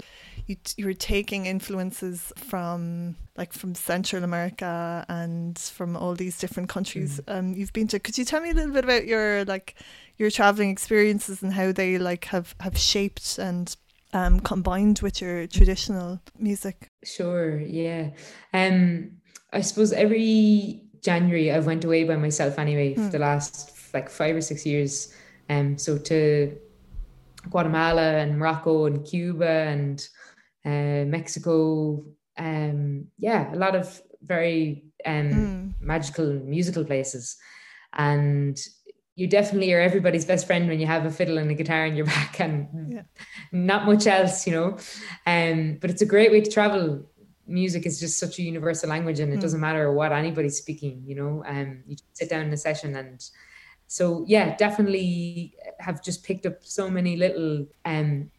you 0.52 0.58
you 0.78 0.86
were 0.86 0.94
taking 0.94 1.46
influences 1.46 2.32
from 2.36 3.16
like 3.38 3.54
from 3.54 3.74
Central 3.74 4.24
America 4.24 5.06
and 5.08 5.58
from 5.58 5.96
all 5.96 6.14
these 6.14 6.38
different 6.38 6.70
countries 6.70 7.20
mm. 7.26 7.38
um 7.38 7.54
you've 7.54 7.74
been 7.74 7.88
to. 7.88 8.00
Could 8.00 8.18
you 8.18 8.26
tell 8.26 8.42
me 8.42 8.52
a 8.52 8.54
little 8.54 8.74
bit 8.74 8.84
about 8.84 9.06
your 9.06 9.46
like 9.46 9.76
your 10.18 10.30
traveling 10.30 10.70
experiences 10.70 11.42
and 11.42 11.54
how 11.54 11.72
they 11.72 11.98
like 11.98 12.26
have 12.26 12.54
have 12.60 12.78
shaped 12.78 13.38
and 13.40 13.76
um 14.14 14.40
combined 14.40 15.00
with 15.00 15.22
your 15.22 15.48
traditional 15.48 16.20
music? 16.38 16.88
Sure, 17.04 17.60
yeah. 17.60 18.10
Um 18.54 19.12
I 19.54 19.62
suppose 19.62 19.92
every 19.94 20.84
January 21.02 21.52
I've 21.52 21.66
went 21.66 21.84
away 21.84 22.04
by 22.04 22.16
myself 22.16 22.60
anyway 22.60 22.94
mm. 22.94 23.06
for 23.06 23.12
the 23.12 23.20
last 23.20 23.94
like 23.94 24.10
five 24.10 24.36
or 24.36 24.42
six 24.42 24.66
years. 24.66 25.14
Um 25.50 25.78
so 25.78 25.98
to 25.98 26.58
Guatemala 27.50 28.18
and 28.18 28.38
Morocco 28.38 28.86
and 28.86 29.04
Cuba 29.06 29.50
and 29.50 30.08
uh, 30.66 31.06
Mexico. 31.06 32.06
Um, 32.38 33.08
yeah, 33.18 33.54
a 33.54 33.58
lot 33.58 33.76
of 33.76 34.02
very 34.24 34.84
um, 35.06 35.32
mm. 35.32 35.74
magical 35.80 36.34
musical 36.34 36.86
places. 36.86 37.38
And 37.94 38.60
you 39.16 39.28
definitely 39.28 39.74
are 39.74 39.82
everybody's 39.82 40.26
best 40.26 40.48
friend 40.48 40.68
when 40.68 40.80
you 40.80 40.88
have 40.88 41.06
a 41.06 41.12
fiddle 41.12 41.38
and 41.38 41.52
a 41.52 41.54
guitar 41.54 41.86
in 41.86 41.96
your 41.96 42.06
back 42.18 42.40
and 42.40 42.94
yeah. 42.94 43.02
not 43.52 43.86
much 43.86 44.08
else, 44.08 44.48
you 44.48 44.54
know. 44.54 44.78
Um, 45.26 45.78
but 45.82 45.90
it's 45.90 46.02
a 46.02 46.06
great 46.06 46.32
way 46.32 46.42
to 46.42 46.50
travel. 46.50 47.06
Music 47.48 47.86
is 47.86 48.00
just 48.00 48.20
such 48.20 48.40
a 48.40 48.44
universal 48.44 48.90
language 48.90 49.20
and 49.20 49.34
it 49.34 49.38
mm. 49.38 49.42
doesn't 49.42 49.60
matter 49.60 49.92
what 49.92 50.12
anybody's 50.12 50.58
speaking, 50.58 51.04
you 51.06 51.16
know. 51.16 51.44
Um, 51.46 51.84
you 51.86 51.98
sit 52.14 52.30
down 52.30 52.44
in 52.44 52.54
a 52.54 52.58
session 52.58 52.96
and 52.96 53.24
so 53.88 54.24
yeah, 54.26 54.56
definitely 54.56 55.54
have 55.80 56.02
just 56.02 56.24
picked 56.24 56.46
up 56.46 56.64
so 56.64 56.90
many 56.90 57.18
little 57.18 57.68
um 57.84 58.32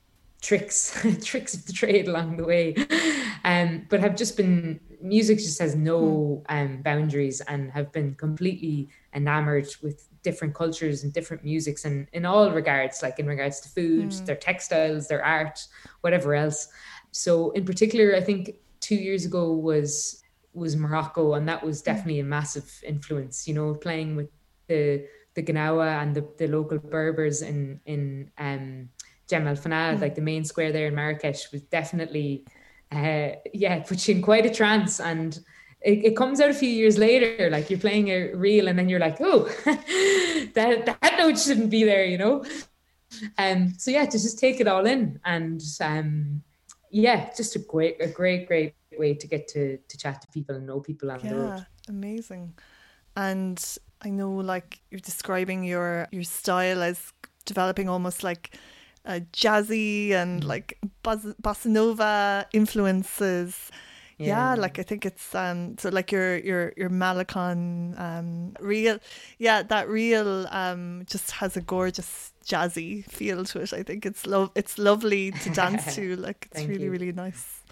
tricks 0.43 1.01
tricks 1.25 1.55
of 1.55 1.65
the 1.67 1.73
trade 1.73 2.09
along 2.09 2.37
the 2.37 2.45
way 2.45 2.75
um 3.45 3.87
but 3.89 4.01
have 4.01 4.17
just 4.17 4.37
been 4.37 4.79
music 5.01 5.39
just 5.39 5.59
has 5.59 5.75
no 5.75 6.43
hmm. 6.49 6.57
um 6.57 6.83
boundaries 6.83 7.41
and 7.43 7.71
have 7.71 7.91
been 7.93 8.15
completely 8.17 8.89
enamored 9.15 9.69
with 9.83 10.09
different 10.23 10.55
cultures 10.55 11.03
and 11.03 11.13
different 11.13 11.43
musics 11.43 11.85
and 11.85 12.07
in 12.13 12.25
all 12.25 12.51
regards 12.51 13.03
like 13.03 13.19
in 13.19 13.27
regards 13.27 13.61
to 13.61 13.69
food 13.69 14.09
mm. 14.09 14.27
their 14.27 14.37
textiles 14.37 15.09
their 15.09 15.25
art 15.25 15.67
whatever 16.03 16.35
else 16.35 16.69
so 17.11 17.51
in 17.53 17.65
particular 17.65 18.15
i 18.15 18.21
think 18.21 18.55
two 18.79 18.95
years 18.95 19.25
ago 19.25 19.53
was 19.53 20.23
was 20.55 20.77
morocco 20.77 21.35
and 21.35 21.49
that 21.49 21.65
was 21.65 21.81
hmm. 21.81 21.87
definitely 21.87 22.21
a 22.21 22.25
massive 22.25 22.71
influence 22.87 23.49
you 23.49 23.55
know 23.55 23.75
playing 23.75 24.15
with 24.15 24.29
the 24.69 25.05
the 25.35 25.43
Gnawa 25.43 26.03
and 26.03 26.15
the, 26.15 26.29
the 26.39 26.47
local 26.47 26.79
Berbers 26.79 27.43
in 27.43 27.81
in 27.87 28.31
um 28.39 28.89
Jemaa 29.33 29.49
el-Fnaa, 29.49 29.97
mm. 29.97 30.01
like 30.01 30.15
the 30.15 30.21
main 30.21 30.45
square 30.45 30.73
there 30.73 30.87
in 30.87 30.95
Marrakesh, 30.95 31.51
was 31.53 31.63
definitely, 31.63 32.45
uh, 32.91 33.31
yeah, 33.53 33.83
put 33.89 34.07
you 34.07 34.17
in 34.17 34.23
quite 34.23 34.47
a 34.47 34.51
trance. 34.51 35.01
And 35.01 35.39
it, 35.81 36.05
it, 36.05 36.17
comes 36.17 36.41
out 36.41 36.51
a 36.51 36.55
few 36.55 36.69
years 36.69 36.99
later, 36.99 37.51
like 37.51 37.71
you're 37.71 37.79
playing 37.79 38.09
a 38.09 38.35
reel, 38.35 38.69
and 38.69 38.79
then 38.79 38.89
you're 38.89 39.01
like, 39.01 39.17
oh, 39.21 39.45
that 40.55 40.87
that 40.87 41.15
note 41.19 41.39
shouldn't 41.39 41.71
be 41.71 41.85
there, 41.85 42.05
you 42.05 42.19
know. 42.19 42.45
Um, 43.39 43.75
so 43.79 43.91
yeah, 43.91 44.07
to 44.07 44.19
just 44.19 44.39
take 44.39 44.61
it 44.61 44.69
all 44.69 44.87
in, 44.87 45.21
and 45.25 45.63
um, 45.81 46.43
yeah, 46.91 47.31
just 47.37 47.57
a 47.57 47.59
great, 47.59 47.97
a 48.01 48.09
great, 48.09 48.47
great 48.47 48.75
way 48.99 49.15
to 49.15 49.27
get 49.27 49.49
to 49.49 49.79
to 49.89 49.99
chat 49.99 50.23
to 50.23 50.29
people 50.29 50.55
and 50.57 50.67
know 50.67 50.81
people 50.81 51.11
on 51.11 51.21
yeah, 51.21 51.31
the 51.31 51.37
road. 51.37 51.67
Amazing, 51.89 52.55
and 53.17 53.79
I 54.01 54.11
know, 54.11 54.33
like 54.33 54.81
you're 54.91 55.01
describing 55.01 55.65
your 55.65 56.09
your 56.11 56.25
style 56.25 56.83
as 56.83 57.13
developing 57.45 57.89
almost 57.89 58.23
like 58.23 58.57
uh, 59.05 59.21
jazzy 59.33 60.13
and 60.13 60.43
mm. 60.43 60.47
like 60.47 60.79
bossa 61.05 61.67
nova 61.67 62.47
influences. 62.53 63.71
Yeah. 64.19 64.55
yeah. 64.55 64.61
like 64.61 64.79
I 64.79 64.83
think 64.83 65.05
it's 65.05 65.35
um 65.35 65.77
so 65.79 65.89
like 65.89 66.13
your 66.13 66.37
your 66.39 66.73
your 66.77 66.91
Malecón 66.91 67.99
um 67.99 68.55
reel 68.61 68.99
yeah 69.39 69.63
that 69.63 69.89
reel 69.89 70.47
um 70.51 71.05
just 71.07 71.33
has 71.33 71.57
a 71.57 71.61
gorgeous 71.61 72.33
jazzy 72.45 73.05
feel 73.11 73.45
to 73.45 73.61
it. 73.61 73.73
I 73.73 73.83
think 73.83 74.07
it's 74.07 74.27
love 74.27 74.51
it's 74.55 74.79
lovely 74.79 75.33
to 75.33 75.51
dance 75.55 75.95
to 75.97 76.17
like 76.17 76.49
it's 76.53 76.65
really 76.67 76.85
you. 76.85 76.91
really 76.91 77.13
nice. 77.13 77.63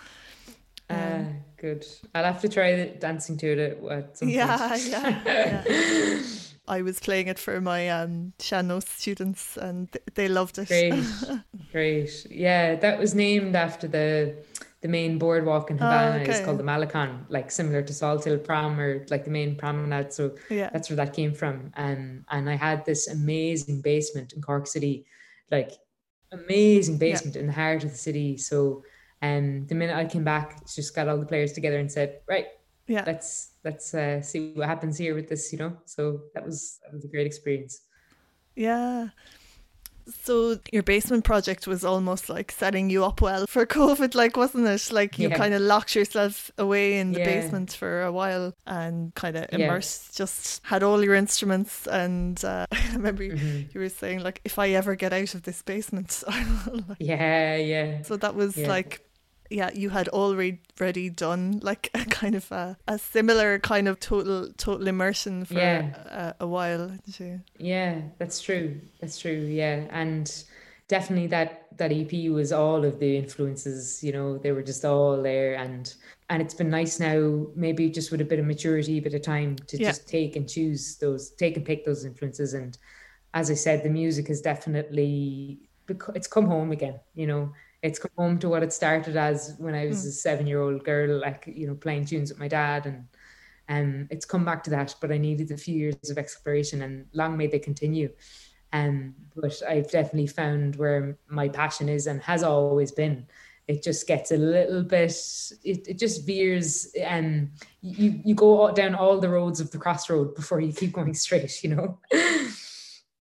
Uh, 0.88 0.94
um, 0.94 1.44
good. 1.56 1.86
I'll 2.14 2.24
have 2.24 2.40
to 2.40 2.48
try 2.48 2.84
dancing 2.98 3.36
to 3.38 3.46
it 3.46 3.84
at 3.90 4.18
some 4.18 4.28
yeah, 4.28 4.68
point. 4.68 4.86
Yeah, 4.88 5.22
yeah. 5.66 6.22
I 6.70 6.82
was 6.82 7.00
playing 7.00 7.26
it 7.26 7.38
for 7.38 7.60
my 7.60 7.88
um, 7.88 8.32
students 8.38 9.56
and 9.56 9.90
th- 9.90 10.04
they 10.14 10.28
loved 10.28 10.56
it. 10.56 10.68
Great, 10.68 11.04
great. 11.72 12.26
Yeah, 12.30 12.76
that 12.76 12.98
was 12.98 13.12
named 13.12 13.56
after 13.56 13.88
the 13.88 14.36
the 14.82 14.88
main 14.88 15.18
boardwalk 15.18 15.70
in 15.70 15.76
oh, 15.76 15.84
Havana. 15.84 16.18
Oh, 16.18 16.20
okay. 16.22 16.30
It's 16.30 16.44
called 16.44 16.58
the 16.58 16.64
Malecón, 16.64 17.24
like 17.28 17.50
similar 17.50 17.82
to 17.82 17.92
Salt 17.92 18.24
Hill 18.24 18.38
Prom 18.38 18.78
or 18.78 19.04
like 19.10 19.24
the 19.24 19.30
main 19.30 19.56
promenade. 19.56 20.12
So 20.12 20.36
yeah. 20.48 20.70
that's 20.72 20.88
where 20.88 20.96
that 20.96 21.12
came 21.12 21.34
from. 21.34 21.72
And 21.74 22.24
and 22.30 22.48
I 22.48 22.54
had 22.54 22.86
this 22.86 23.08
amazing 23.08 23.82
basement 23.82 24.32
in 24.32 24.40
Cork 24.40 24.68
City, 24.68 25.06
like 25.50 25.72
amazing 26.30 26.98
basement 26.98 27.34
yeah. 27.34 27.40
in 27.40 27.46
the 27.48 27.52
heart 27.52 27.82
of 27.82 27.90
the 27.90 27.98
city. 27.98 28.36
So 28.36 28.84
um, 29.22 29.66
the 29.66 29.74
minute 29.74 29.96
I 29.96 30.04
came 30.04 30.24
back, 30.24 30.64
just 30.66 30.94
got 30.94 31.08
all 31.08 31.18
the 31.18 31.26
players 31.26 31.52
together 31.52 31.78
and 31.78 31.90
said, 31.90 32.20
right, 32.28 32.46
yeah, 32.90 33.04
let's 33.06 33.52
let's 33.64 33.94
uh, 33.94 34.20
see 34.20 34.52
what 34.54 34.66
happens 34.66 34.98
here 34.98 35.14
with 35.14 35.28
this, 35.28 35.52
you 35.52 35.58
know. 35.58 35.76
So 35.84 36.22
that 36.34 36.44
was 36.44 36.80
that 36.82 36.92
was 36.92 37.04
a 37.04 37.08
great 37.08 37.26
experience. 37.26 37.82
Yeah. 38.56 39.10
So 40.24 40.58
your 40.72 40.82
basement 40.82 41.22
project 41.22 41.68
was 41.68 41.84
almost 41.84 42.28
like 42.28 42.50
setting 42.50 42.90
you 42.90 43.04
up 43.04 43.20
well 43.20 43.46
for 43.46 43.64
COVID, 43.78 44.16
like 44.16 44.36
wasn't 44.36 44.66
it? 44.66 44.90
Like 44.90 45.20
you 45.20 45.28
yeah. 45.28 45.36
kind 45.36 45.54
of 45.54 45.62
locked 45.62 45.94
yourself 45.94 46.50
away 46.58 46.98
in 46.98 47.12
the 47.12 47.20
yeah. 47.20 47.26
basement 47.26 47.72
for 47.72 48.02
a 48.02 48.10
while 48.10 48.52
and 48.66 49.14
kind 49.14 49.36
of 49.36 49.46
immersed, 49.52 50.08
yeah. 50.14 50.24
just 50.24 50.60
had 50.64 50.82
all 50.82 51.04
your 51.04 51.14
instruments. 51.14 51.86
And 51.86 52.44
uh, 52.44 52.66
I 52.72 52.92
remember 52.94 53.22
mm-hmm. 53.22 53.68
you 53.72 53.80
were 53.80 53.88
saying 53.88 54.24
like, 54.24 54.40
if 54.44 54.58
I 54.58 54.70
ever 54.70 54.96
get 54.96 55.12
out 55.12 55.36
of 55.36 55.44
this 55.44 55.62
basement, 55.62 56.24
like, 56.66 56.96
yeah, 56.98 57.54
yeah. 57.54 58.02
So 58.02 58.16
that 58.16 58.34
was 58.34 58.56
like 58.56 59.00
yeah, 59.50 59.70
you 59.74 59.90
had 59.90 60.08
already 60.08 61.10
done 61.10 61.58
like 61.62 61.90
a 61.94 62.04
kind 62.04 62.34
of 62.36 62.50
a, 62.52 62.78
a 62.86 62.98
similar 62.98 63.58
kind 63.58 63.88
of 63.88 63.98
total 63.98 64.48
total 64.56 64.86
immersion 64.86 65.44
for 65.44 65.54
yeah. 65.54 66.34
a, 66.38 66.44
a 66.44 66.46
while, 66.46 66.92
you? 67.18 67.40
Yeah, 67.58 68.00
that's 68.18 68.40
true. 68.40 68.80
That's 69.00 69.18
true. 69.18 69.32
Yeah, 69.32 69.86
and 69.90 70.32
definitely 70.88 71.26
that 71.28 71.66
that 71.78 71.92
EP 71.92 72.30
was 72.30 72.52
all 72.52 72.84
of 72.84 73.00
the 73.00 73.16
influences. 73.16 74.02
You 74.04 74.12
know, 74.12 74.38
they 74.38 74.52
were 74.52 74.62
just 74.62 74.84
all 74.84 75.20
there, 75.20 75.56
and 75.56 75.92
and 76.30 76.40
it's 76.40 76.54
been 76.54 76.70
nice 76.70 77.00
now, 77.00 77.48
maybe 77.56 77.90
just 77.90 78.12
with 78.12 78.20
a 78.20 78.24
bit 78.24 78.38
of 78.38 78.46
maturity, 78.46 78.98
a 78.98 79.02
bit 79.02 79.14
of 79.14 79.22
time 79.22 79.56
to 79.66 79.78
yeah. 79.78 79.88
just 79.88 80.08
take 80.08 80.36
and 80.36 80.48
choose 80.48 80.96
those, 80.96 81.30
take 81.30 81.56
and 81.56 81.66
pick 81.66 81.84
those 81.84 82.04
influences. 82.04 82.54
And 82.54 82.78
as 83.34 83.50
I 83.50 83.54
said, 83.54 83.82
the 83.82 83.90
music 83.90 84.28
has 84.28 84.40
definitely 84.40 85.58
it's 86.14 86.28
come 86.28 86.46
home 86.46 86.70
again. 86.70 87.00
You 87.16 87.26
know 87.26 87.52
it's 87.82 87.98
come 87.98 88.10
home 88.16 88.38
to 88.38 88.48
what 88.48 88.62
it 88.62 88.72
started 88.72 89.16
as 89.16 89.54
when 89.58 89.74
I 89.74 89.86
was 89.86 90.04
mm. 90.04 90.08
a 90.08 90.12
seven 90.12 90.46
year 90.46 90.60
old 90.60 90.84
girl, 90.84 91.18
like, 91.18 91.44
you 91.46 91.66
know, 91.66 91.74
playing 91.74 92.06
tunes 92.06 92.30
with 92.30 92.38
my 92.38 92.48
dad. 92.48 92.86
And 92.86 93.06
um, 93.68 94.08
it's 94.10 94.26
come 94.26 94.44
back 94.44 94.62
to 94.64 94.70
that, 94.70 94.94
but 95.00 95.12
I 95.12 95.18
needed 95.18 95.50
a 95.50 95.56
few 95.56 95.76
years 95.76 96.10
of 96.10 96.18
exploration 96.18 96.82
and 96.82 97.06
long 97.12 97.36
may 97.36 97.46
they 97.46 97.58
continue. 97.58 98.10
Um, 98.72 99.14
but 99.34 99.60
I've 99.68 99.90
definitely 99.90 100.28
found 100.28 100.76
where 100.76 101.18
my 101.28 101.48
passion 101.48 101.88
is 101.88 102.06
and 102.06 102.20
has 102.22 102.42
always 102.42 102.92
been. 102.92 103.26
It 103.66 103.82
just 103.82 104.06
gets 104.06 104.32
a 104.32 104.36
little 104.36 104.82
bit. 104.82 105.12
It, 105.62 105.88
it 105.88 105.98
just 105.98 106.26
veers, 106.26 106.92
and 107.00 107.42
um, 107.42 107.50
you 107.82 108.20
you 108.24 108.34
go 108.34 108.72
down 108.72 108.96
all 108.96 109.20
the 109.20 109.28
roads 109.28 109.60
of 109.60 109.70
the 109.70 109.78
crossroad 109.78 110.34
before 110.34 110.60
you 110.60 110.72
keep 110.72 110.92
going 110.98 111.14
straight. 111.14 111.62
You 111.62 111.76
know. 111.76 111.98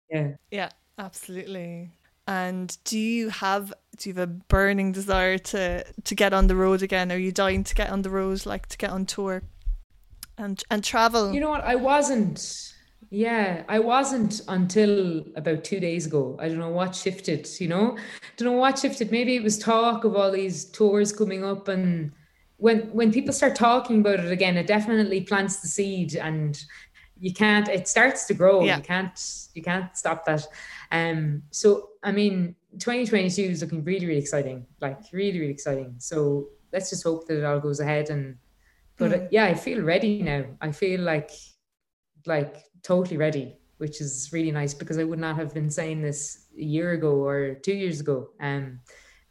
yeah. 0.09 0.31
Yeah. 0.49 0.69
Absolutely. 0.97 1.91
And 2.29 2.77
do 2.83 2.99
you 2.99 3.29
have 3.29 3.73
do 3.97 4.09
you 4.09 4.13
have 4.13 4.29
a 4.29 4.31
burning 4.31 4.91
desire 4.91 5.39
to 5.39 5.83
to 5.83 6.15
get 6.15 6.31
on 6.31 6.45
the 6.45 6.55
road 6.55 6.83
again? 6.83 7.11
Are 7.11 7.17
you 7.17 7.31
dying 7.31 7.63
to 7.63 7.73
get 7.73 7.89
on 7.89 8.03
the 8.03 8.11
road, 8.11 8.45
like 8.45 8.67
to 8.67 8.77
get 8.77 8.91
on 8.91 9.07
tour 9.07 9.41
and 10.37 10.61
and 10.69 10.83
travel? 10.83 11.33
You 11.33 11.39
know 11.39 11.49
what? 11.49 11.63
I 11.63 11.73
wasn't. 11.73 12.73
Yeah, 13.09 13.63
I 13.67 13.79
wasn't 13.79 14.41
until 14.47 15.25
about 15.35 15.63
two 15.63 15.79
days 15.79 16.05
ago. 16.05 16.37
I 16.39 16.49
don't 16.49 16.59
know 16.59 16.69
what 16.69 16.95
shifted, 16.95 17.49
you 17.59 17.67
know? 17.67 17.97
Don't 18.37 18.45
know 18.45 18.59
what 18.59 18.77
shifted. 18.77 19.09
Maybe 19.09 19.35
it 19.35 19.41
was 19.41 19.57
talk 19.57 20.03
of 20.03 20.15
all 20.15 20.31
these 20.31 20.65
tours 20.65 21.11
coming 21.11 21.43
up 21.43 21.67
and 21.67 22.11
when 22.57 22.81
when 22.93 23.11
people 23.11 23.33
start 23.33 23.55
talking 23.55 24.01
about 24.01 24.19
it 24.19 24.31
again, 24.31 24.55
it 24.55 24.67
definitely 24.67 25.21
plants 25.21 25.61
the 25.61 25.67
seed 25.67 26.15
and 26.15 26.63
you 27.19 27.33
can't 27.33 27.67
it 27.67 27.87
starts 27.87 28.25
to 28.27 28.35
grow. 28.35 28.63
Yeah. 28.63 28.77
You 28.77 28.83
can't 28.83 29.47
you 29.55 29.63
can't 29.63 29.97
stop 29.97 30.25
that. 30.25 30.47
Um 30.91 31.43
so 31.51 31.89
I 32.03 32.11
mean 32.11 32.55
2022 32.77 33.41
is 33.41 33.61
looking 33.61 33.83
really, 33.83 34.05
really 34.05 34.19
exciting. 34.19 34.65
Like 34.79 34.99
really, 35.11 35.39
really 35.39 35.51
exciting. 35.51 35.95
So 35.97 36.49
let's 36.71 36.89
just 36.89 37.03
hope 37.03 37.27
that 37.27 37.39
it 37.39 37.45
all 37.45 37.59
goes 37.59 37.79
ahead 37.79 38.09
and 38.09 38.37
but 38.97 39.11
mm. 39.11 39.27
yeah, 39.31 39.45
I 39.45 39.53
feel 39.55 39.81
ready 39.81 40.21
now. 40.21 40.45
I 40.61 40.71
feel 40.71 41.01
like 41.01 41.31
like 42.25 42.65
totally 42.83 43.17
ready, 43.17 43.57
which 43.77 44.01
is 44.01 44.29
really 44.31 44.51
nice 44.51 44.73
because 44.73 44.99
I 44.99 45.03
would 45.05 45.19
not 45.19 45.37
have 45.37 45.53
been 45.53 45.69
saying 45.69 46.01
this 46.01 46.45
a 46.57 46.63
year 46.63 46.91
ago 46.91 47.23
or 47.23 47.55
two 47.55 47.73
years 47.73 48.01
ago. 48.01 48.29
Um, 48.41 48.81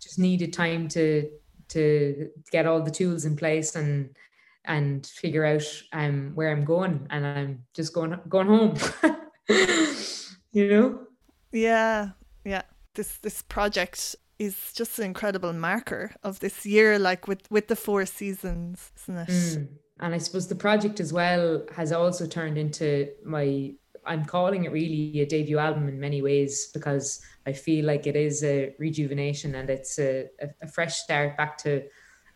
just 0.01 0.19
needed 0.19 0.53
time 0.53 0.89
to 0.89 1.31
to 1.69 2.31
get 2.51 2.67
all 2.67 2.83
the 2.83 2.91
tools 2.91 3.27
in 3.27 3.37
place 3.37 3.77
and 3.77 4.17
and 4.65 5.07
figure 5.07 5.45
out 5.45 5.63
um 5.93 6.33
where 6.35 6.51
I'm 6.51 6.65
going, 6.65 7.07
and 7.11 7.27
I'm 7.27 7.63
just 7.75 7.93
going 7.93 8.19
going 8.29 8.49
home. 8.49 8.75
you 10.53 10.69
know? 10.69 11.08
Yeah, 11.53 12.11
yeah. 12.45 12.63
This 12.95 13.19
this 13.19 13.43
project 13.43 14.17
is 14.39 14.73
just 14.73 14.99
an 14.99 15.05
incredible 15.05 15.53
marker 15.53 16.15
of 16.23 16.41
this 16.41 16.65
year, 16.67 16.99
like 16.99 17.29
with 17.29 17.51
with 17.51 17.69
the 17.69 17.77
four 17.77 18.07
seasons, 18.07 18.93
isn't 18.97 19.17
it? 19.19 19.29
Mm 19.29 19.69
and 20.01 20.15
I 20.15 20.19
suppose 20.19 20.47
the 20.47 20.55
project 20.55 21.01
as 21.01 21.13
well 21.13 21.63
has 21.75 21.93
also 21.93 22.27
turned 22.27 22.59
into 22.59 23.09
my 23.25 23.73
I'm 24.07 24.25
calling 24.25 24.65
it 24.65 24.73
really 24.73 25.21
a 25.21 25.27
debut 25.27 25.59
album 25.59 25.89
in 25.89 26.01
many 26.01 26.23
ways 26.23 26.71
because 26.73 27.21
I 27.47 27.53
feel 27.53 27.85
like 27.85 28.07
it 28.07 28.17
is 28.17 28.43
a 28.43 28.75
rejuvenation 28.79 29.55
and 29.57 29.69
it's 29.69 29.99
a, 29.99 30.29
a, 30.41 30.49
a 30.63 30.69
fresh 30.69 30.97
start 30.97 31.37
back 31.37 31.59
to 31.59 31.83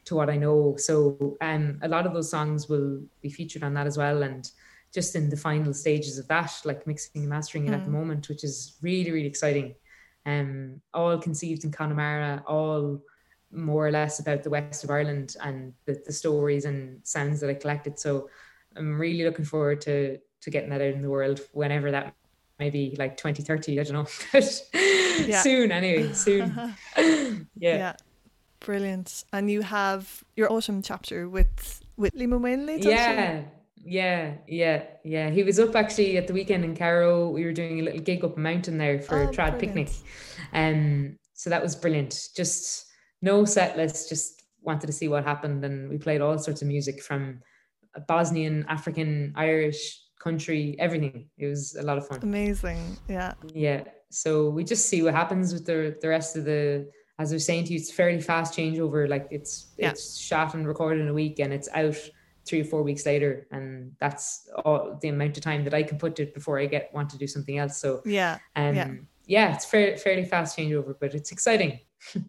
to 0.05 0.16
what 0.16 0.29
I 0.29 0.37
know. 0.37 0.75
So 0.77 1.38
um, 1.40 1.79
a 1.83 1.88
lot 1.88 2.07
of 2.07 2.12
those 2.12 2.31
songs 2.31 2.68
will 2.68 3.01
be 3.22 3.31
featured 3.31 3.62
on 3.62 3.72
that 3.75 3.87
as 3.87 3.96
well, 3.96 4.25
and 4.25 4.51
just 4.93 5.17
in 5.17 5.31
the 5.31 5.37
final 5.37 5.73
stages 5.73 6.19
of 6.19 6.29
that, 6.29 6.53
like 6.65 6.87
mixing 6.87 7.23
and 7.23 7.31
mastering 7.31 7.67
it 7.67 7.71
mm. 7.71 7.75
at 7.75 7.85
the 7.85 7.91
mm. 7.91 7.95
moment, 7.95 8.29
which 8.29 8.45
is 8.45 8.77
really 8.83 9.11
really 9.11 9.27
exciting. 9.27 9.75
Um, 10.25 10.81
all 10.95 11.19
conceived 11.19 11.65
in 11.65 11.73
Connemara, 11.73 12.45
all 12.47 13.03
more 13.51 13.87
or 13.87 13.91
less 13.91 14.21
about 14.21 14.43
the 14.43 14.51
west 14.51 14.85
of 14.85 14.91
Ireland 14.91 15.37
and 15.43 15.75
the, 15.85 16.01
the 16.07 16.13
stories 16.13 16.65
and 16.65 17.01
sounds 17.03 17.41
that 17.41 17.51
I 17.51 17.55
collected. 17.55 17.99
So 17.99 18.31
I'm 18.77 18.99
really 18.99 19.25
looking 19.25 19.45
forward 19.45 19.81
to 19.83 20.19
to 20.43 20.51
getting 20.51 20.71
that 20.71 20.81
out 20.81 20.95
in 20.95 21.03
the 21.03 21.11
world 21.11 21.41
whenever 21.53 21.91
that 21.91 22.15
maybe 22.59 22.95
like 22.99 23.17
2030 23.17 23.81
i 23.81 23.83
don't 23.83 23.93
know 23.95 24.41
yeah. 25.27 25.41
soon 25.41 25.73
anyway 25.73 26.13
soon 26.13 26.53
yeah. 26.97 27.47
yeah 27.57 27.93
brilliant 28.61 29.25
and 29.33 29.51
you 29.51 29.63
have 29.63 30.23
your 30.37 30.53
autumn 30.53 30.83
chapter 30.83 31.29
with 31.29 31.81
with 31.97 32.13
Maonlaí 32.15 32.85
yeah 32.85 33.43
yeah 33.85 34.35
yeah 34.47 34.85
yeah 35.05 35.29
he 35.31 35.42
was 35.42 35.59
up 35.59 35.75
actually 35.75 36.16
at 36.16 36.27
the 36.27 36.33
weekend 36.33 36.64
in 36.64 36.75
Carraroe 36.75 37.33
we 37.33 37.45
were 37.45 37.53
doing 37.53 37.81
a 37.81 37.83
little 37.83 38.01
gig 38.01 38.25
up 38.25 38.37
a 38.37 38.40
mountain 38.40 38.79
there 38.79 39.01
for 39.01 39.18
oh, 39.18 39.23
a 39.25 39.27
trad 39.27 39.59
brilliant. 39.59 39.61
picnic 39.61 39.88
and 40.53 41.07
um, 41.07 41.18
so 41.35 41.51
that 41.51 41.62
was 41.62 41.75
brilliant 41.75 42.29
just 42.37 42.87
no 43.23 43.45
set 43.45 43.77
list, 43.77 44.09
just 44.09 44.42
wanted 44.61 44.88
to 44.88 44.92
see 44.92 45.09
what 45.09 45.25
happened. 45.25 45.64
And 45.64 45.88
we 45.88 45.97
played 45.97 46.21
all 46.21 46.37
sorts 46.38 46.61
of 46.61 46.68
music 46.68 47.03
from 47.03 47.40
Bosnian, 48.09 48.66
African, 48.68 49.33
Irish, 49.37 50.01
country, 50.21 50.77
everything. 50.79 51.29
It 51.38 51.47
was 51.47 51.77
a 51.77 51.83
lot 51.83 51.99
of 51.99 52.07
fun. 52.07 52.18
Amazing. 52.23 52.99
Yeah. 53.09 53.35
Yeah. 53.55 53.85
So 54.11 54.51
we 54.51 54.64
just 54.64 54.87
see 54.88 55.03
what 55.03 55.14
happens 55.14 55.53
with 55.53 55.64
the 55.64 55.97
the 56.03 56.09
rest 56.09 56.37
of 56.37 56.45
the 56.45 56.90
as 57.18 57.33
I 57.33 57.37
was 57.37 57.47
saying 57.47 57.64
to 57.66 57.73
you, 57.73 57.79
it's 57.79 57.92
fairly 57.92 58.21
fast 58.21 58.55
changeover. 58.55 59.09
Like 59.09 59.29
it's 59.31 59.73
yeah. 59.79 59.90
it's 59.90 60.18
shot 60.18 60.55
and 60.55 60.66
recorded 60.66 61.01
in 61.01 61.09
a 61.09 61.14
week 61.14 61.38
and 61.38 61.53
it's 61.53 61.68
out 61.73 61.97
three 62.45 62.61
or 62.61 62.65
four 62.65 62.83
weeks 62.83 63.07
later. 63.07 63.47
And 63.51 63.93
that's 63.99 64.49
all 64.65 64.99
the 65.01 65.09
amount 65.09 65.37
of 65.37 65.43
time 65.43 65.65
that 65.65 65.75
I 65.75 65.83
can 65.83 65.99
put 65.99 66.19
it 66.21 66.35
before 66.35 66.59
I 66.59 66.67
get 66.67 66.93
want 66.93 67.11
to 67.11 67.19
do 67.19 67.27
something 67.27 67.59
else. 67.59 67.79
So 67.79 68.03
yeah. 68.05 68.39
Um 68.57 68.75
yeah, 68.75 68.91
yeah 69.27 69.55
it's 69.55 69.65
fair, 69.65 69.97
fairly 69.97 70.25
fast 70.25 70.59
changeover, 70.59 70.95
but 70.99 71.15
it's 71.15 71.33
exciting. 71.33 71.81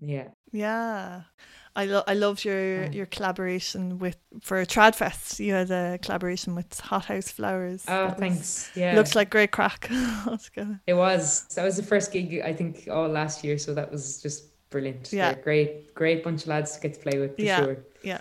Yeah. 0.00 0.28
Yeah. 0.52 1.22
I 1.78 1.84
lo- 1.84 2.02
I 2.08 2.14
loved 2.14 2.44
your 2.44 2.86
your 2.86 3.06
collaboration 3.06 3.98
with 3.98 4.16
for 4.40 4.64
Tradfest. 4.64 5.38
You 5.38 5.52
had 5.52 5.70
a 5.70 5.98
collaboration 6.02 6.56
with 6.56 6.80
Hothouse 6.80 7.30
Flowers. 7.30 7.84
Oh, 7.86 8.10
thanks. 8.10 8.70
Yeah, 8.74 8.96
looks 8.96 9.14
like 9.14 9.30
great 9.30 9.52
crack. 9.52 9.88
it 10.86 10.94
was. 10.94 11.46
That 11.54 11.64
was 11.64 11.76
the 11.76 11.84
first 11.84 12.10
gig 12.10 12.42
I 12.44 12.52
think 12.52 12.88
all 12.90 13.08
last 13.08 13.44
year, 13.44 13.58
so 13.58 13.74
that 13.74 13.92
was 13.92 14.20
just 14.20 14.68
brilliant. 14.70 15.12
Yeah, 15.12 15.34
great, 15.34 15.94
great 15.94 16.24
bunch 16.24 16.42
of 16.42 16.48
lads 16.48 16.72
to 16.72 16.80
get 16.80 16.94
to 16.94 17.00
play 17.00 17.18
with. 17.20 17.36
For 17.36 17.42
yeah, 17.42 17.58
sure. 17.58 17.76
yeah. 18.02 18.20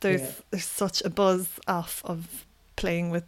There's 0.00 0.20
yeah. 0.20 0.32
there's 0.50 0.66
such 0.66 1.02
a 1.02 1.10
buzz 1.10 1.48
off 1.66 2.02
of 2.04 2.46
playing 2.76 3.10
with 3.10 3.24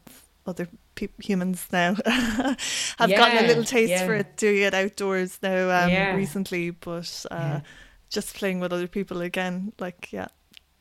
other 0.46 0.68
pe- 0.94 1.09
humans 1.18 1.66
now. 1.72 1.96
I've 2.07 3.11
yeah, 3.11 3.16
gotten 3.16 3.44
a 3.44 3.46
little 3.46 3.64
taste 3.64 3.90
yeah. 3.90 4.07
for 4.07 4.14
it 4.14 4.37
doing 4.37 4.62
it 4.62 4.74
outdoors 4.74 5.38
now 5.42 5.70
um, 5.70 6.16
recently, 6.16 6.70
but 6.70 7.26
uh, 7.31 7.61
just 8.11 8.35
playing 8.35 8.61
with 8.61 8.72
other 8.72 8.88
people 8.88 9.20
again, 9.20 9.72
like 9.79 10.12
yeah, 10.12 10.29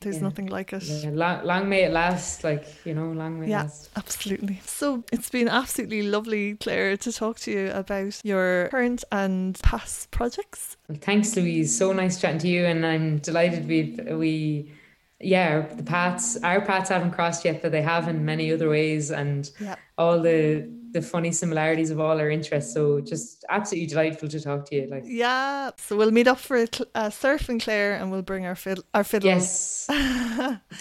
there's 0.00 0.22
nothing 0.22 0.46
like 0.46 0.72
it. 0.72 0.84
Long, 1.12 1.44
long, 1.44 1.68
may 1.68 1.84
it 1.84 1.92
last, 1.92 2.44
like 2.44 2.66
you 2.84 2.94
know, 2.94 3.10
long 3.12 3.40
may 3.40 3.48
yeah, 3.48 3.60
it 3.60 3.64
last. 3.64 3.90
absolutely. 3.96 4.60
So 4.64 5.04
it's 5.12 5.30
been 5.30 5.48
absolutely 5.48 6.02
lovely, 6.02 6.54
Clare, 6.56 6.96
to 6.98 7.12
talk 7.12 7.38
to 7.40 7.50
you 7.50 7.70
about 7.70 8.20
your 8.24 8.68
current 8.70 9.04
and 9.10 9.58
past 9.62 10.10
projects. 10.10 10.76
Well, 10.88 10.98
thanks, 11.00 11.34
Louise. 11.36 11.76
So 11.76 11.92
nice 11.92 12.20
chatting 12.20 12.40
to 12.40 12.48
you, 12.48 12.66
and 12.66 12.84
I'm 12.84 13.18
delighted 13.18 13.66
we 13.66 13.98
we 14.12 14.72
yeah, 15.20 15.60
the 15.60 15.82
paths, 15.82 16.36
our 16.42 16.60
paths 16.60 16.90
haven't 16.90 17.12
crossed 17.12 17.44
yet, 17.44 17.62
but 17.62 17.72
they 17.72 17.82
have 17.82 18.06
in 18.08 18.24
many 18.24 18.52
other 18.52 18.68
ways, 18.68 19.10
and 19.10 19.50
yeah. 19.60 19.76
all 19.96 20.20
the 20.20 20.68
the 20.92 21.00
funny 21.02 21.32
similarities 21.32 21.90
of 21.90 22.00
all 22.00 22.18
our 22.18 22.30
interests. 22.30 22.72
So 22.72 23.00
just 23.00 23.44
absolutely 23.48 23.86
delightful 23.86 24.28
to 24.28 24.40
talk 24.40 24.68
to 24.68 24.76
you. 24.76 24.86
Like 24.88 25.04
yeah, 25.06 25.70
so 25.78 25.96
we'll 25.96 26.10
meet 26.10 26.28
up 26.28 26.38
for 26.38 26.56
a, 26.56 26.68
a 26.94 26.98
uh, 26.98 27.10
surf 27.10 27.48
in 27.48 27.58
Clare, 27.60 27.94
and 27.94 28.10
we'll 28.10 28.22
bring 28.22 28.44
our 28.44 28.54
fiddle, 28.54 28.84
our 28.92 29.04
fiddles. 29.04 29.26
Yes, 29.26 29.86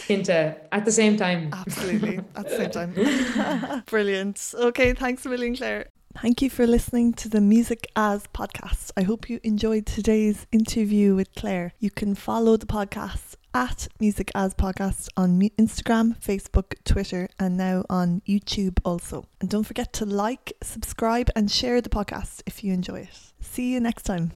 Kinta 0.07 0.57
at 0.71 0.83
the 0.83 0.91
same 0.91 1.15
time. 1.15 1.49
Absolutely, 1.53 2.19
at 2.35 2.49
the 2.49 2.57
same 2.57 2.71
time. 2.71 3.83
Brilliant. 3.85 4.53
Okay, 4.53 4.93
thanks 4.93 5.25
a 5.25 5.29
million, 5.29 5.55
Clare. 5.55 5.87
Thank 6.21 6.41
you 6.41 6.49
for 6.49 6.65
listening 6.65 7.11
to 7.13 7.27
the 7.27 7.41
Music 7.41 7.87
As 7.95 8.25
podcast. 8.33 8.91
I 8.95 9.03
hope 9.03 9.29
you 9.29 9.41
enjoyed 9.43 9.85
today's 9.85 10.47
interview 10.51 11.13
with 11.13 11.35
Clare. 11.35 11.73
You 11.79 11.91
can 11.91 12.15
follow 12.15 12.55
the 12.55 12.65
podcast 12.65 13.35
at 13.55 13.87
Music 14.01 14.29
As 14.35 14.53
Podcast 14.53 15.07
on 15.15 15.39
Instagram, 15.57 16.19
Facebook, 16.19 16.73
Twitter, 16.83 17.29
and 17.39 17.55
now 17.55 17.85
on 17.89 18.21
YouTube 18.27 18.79
also. 18.83 19.27
And 19.39 19.49
don't 19.49 19.63
forget 19.63 19.93
to 19.93 20.05
like, 20.05 20.51
subscribe, 20.61 21.29
and 21.37 21.49
share 21.49 21.79
the 21.79 21.89
podcast 21.89 22.41
if 22.45 22.65
you 22.65 22.73
enjoy 22.73 22.99
it. 22.99 23.31
See 23.39 23.71
you 23.71 23.79
next 23.79 24.03
time. 24.03 24.33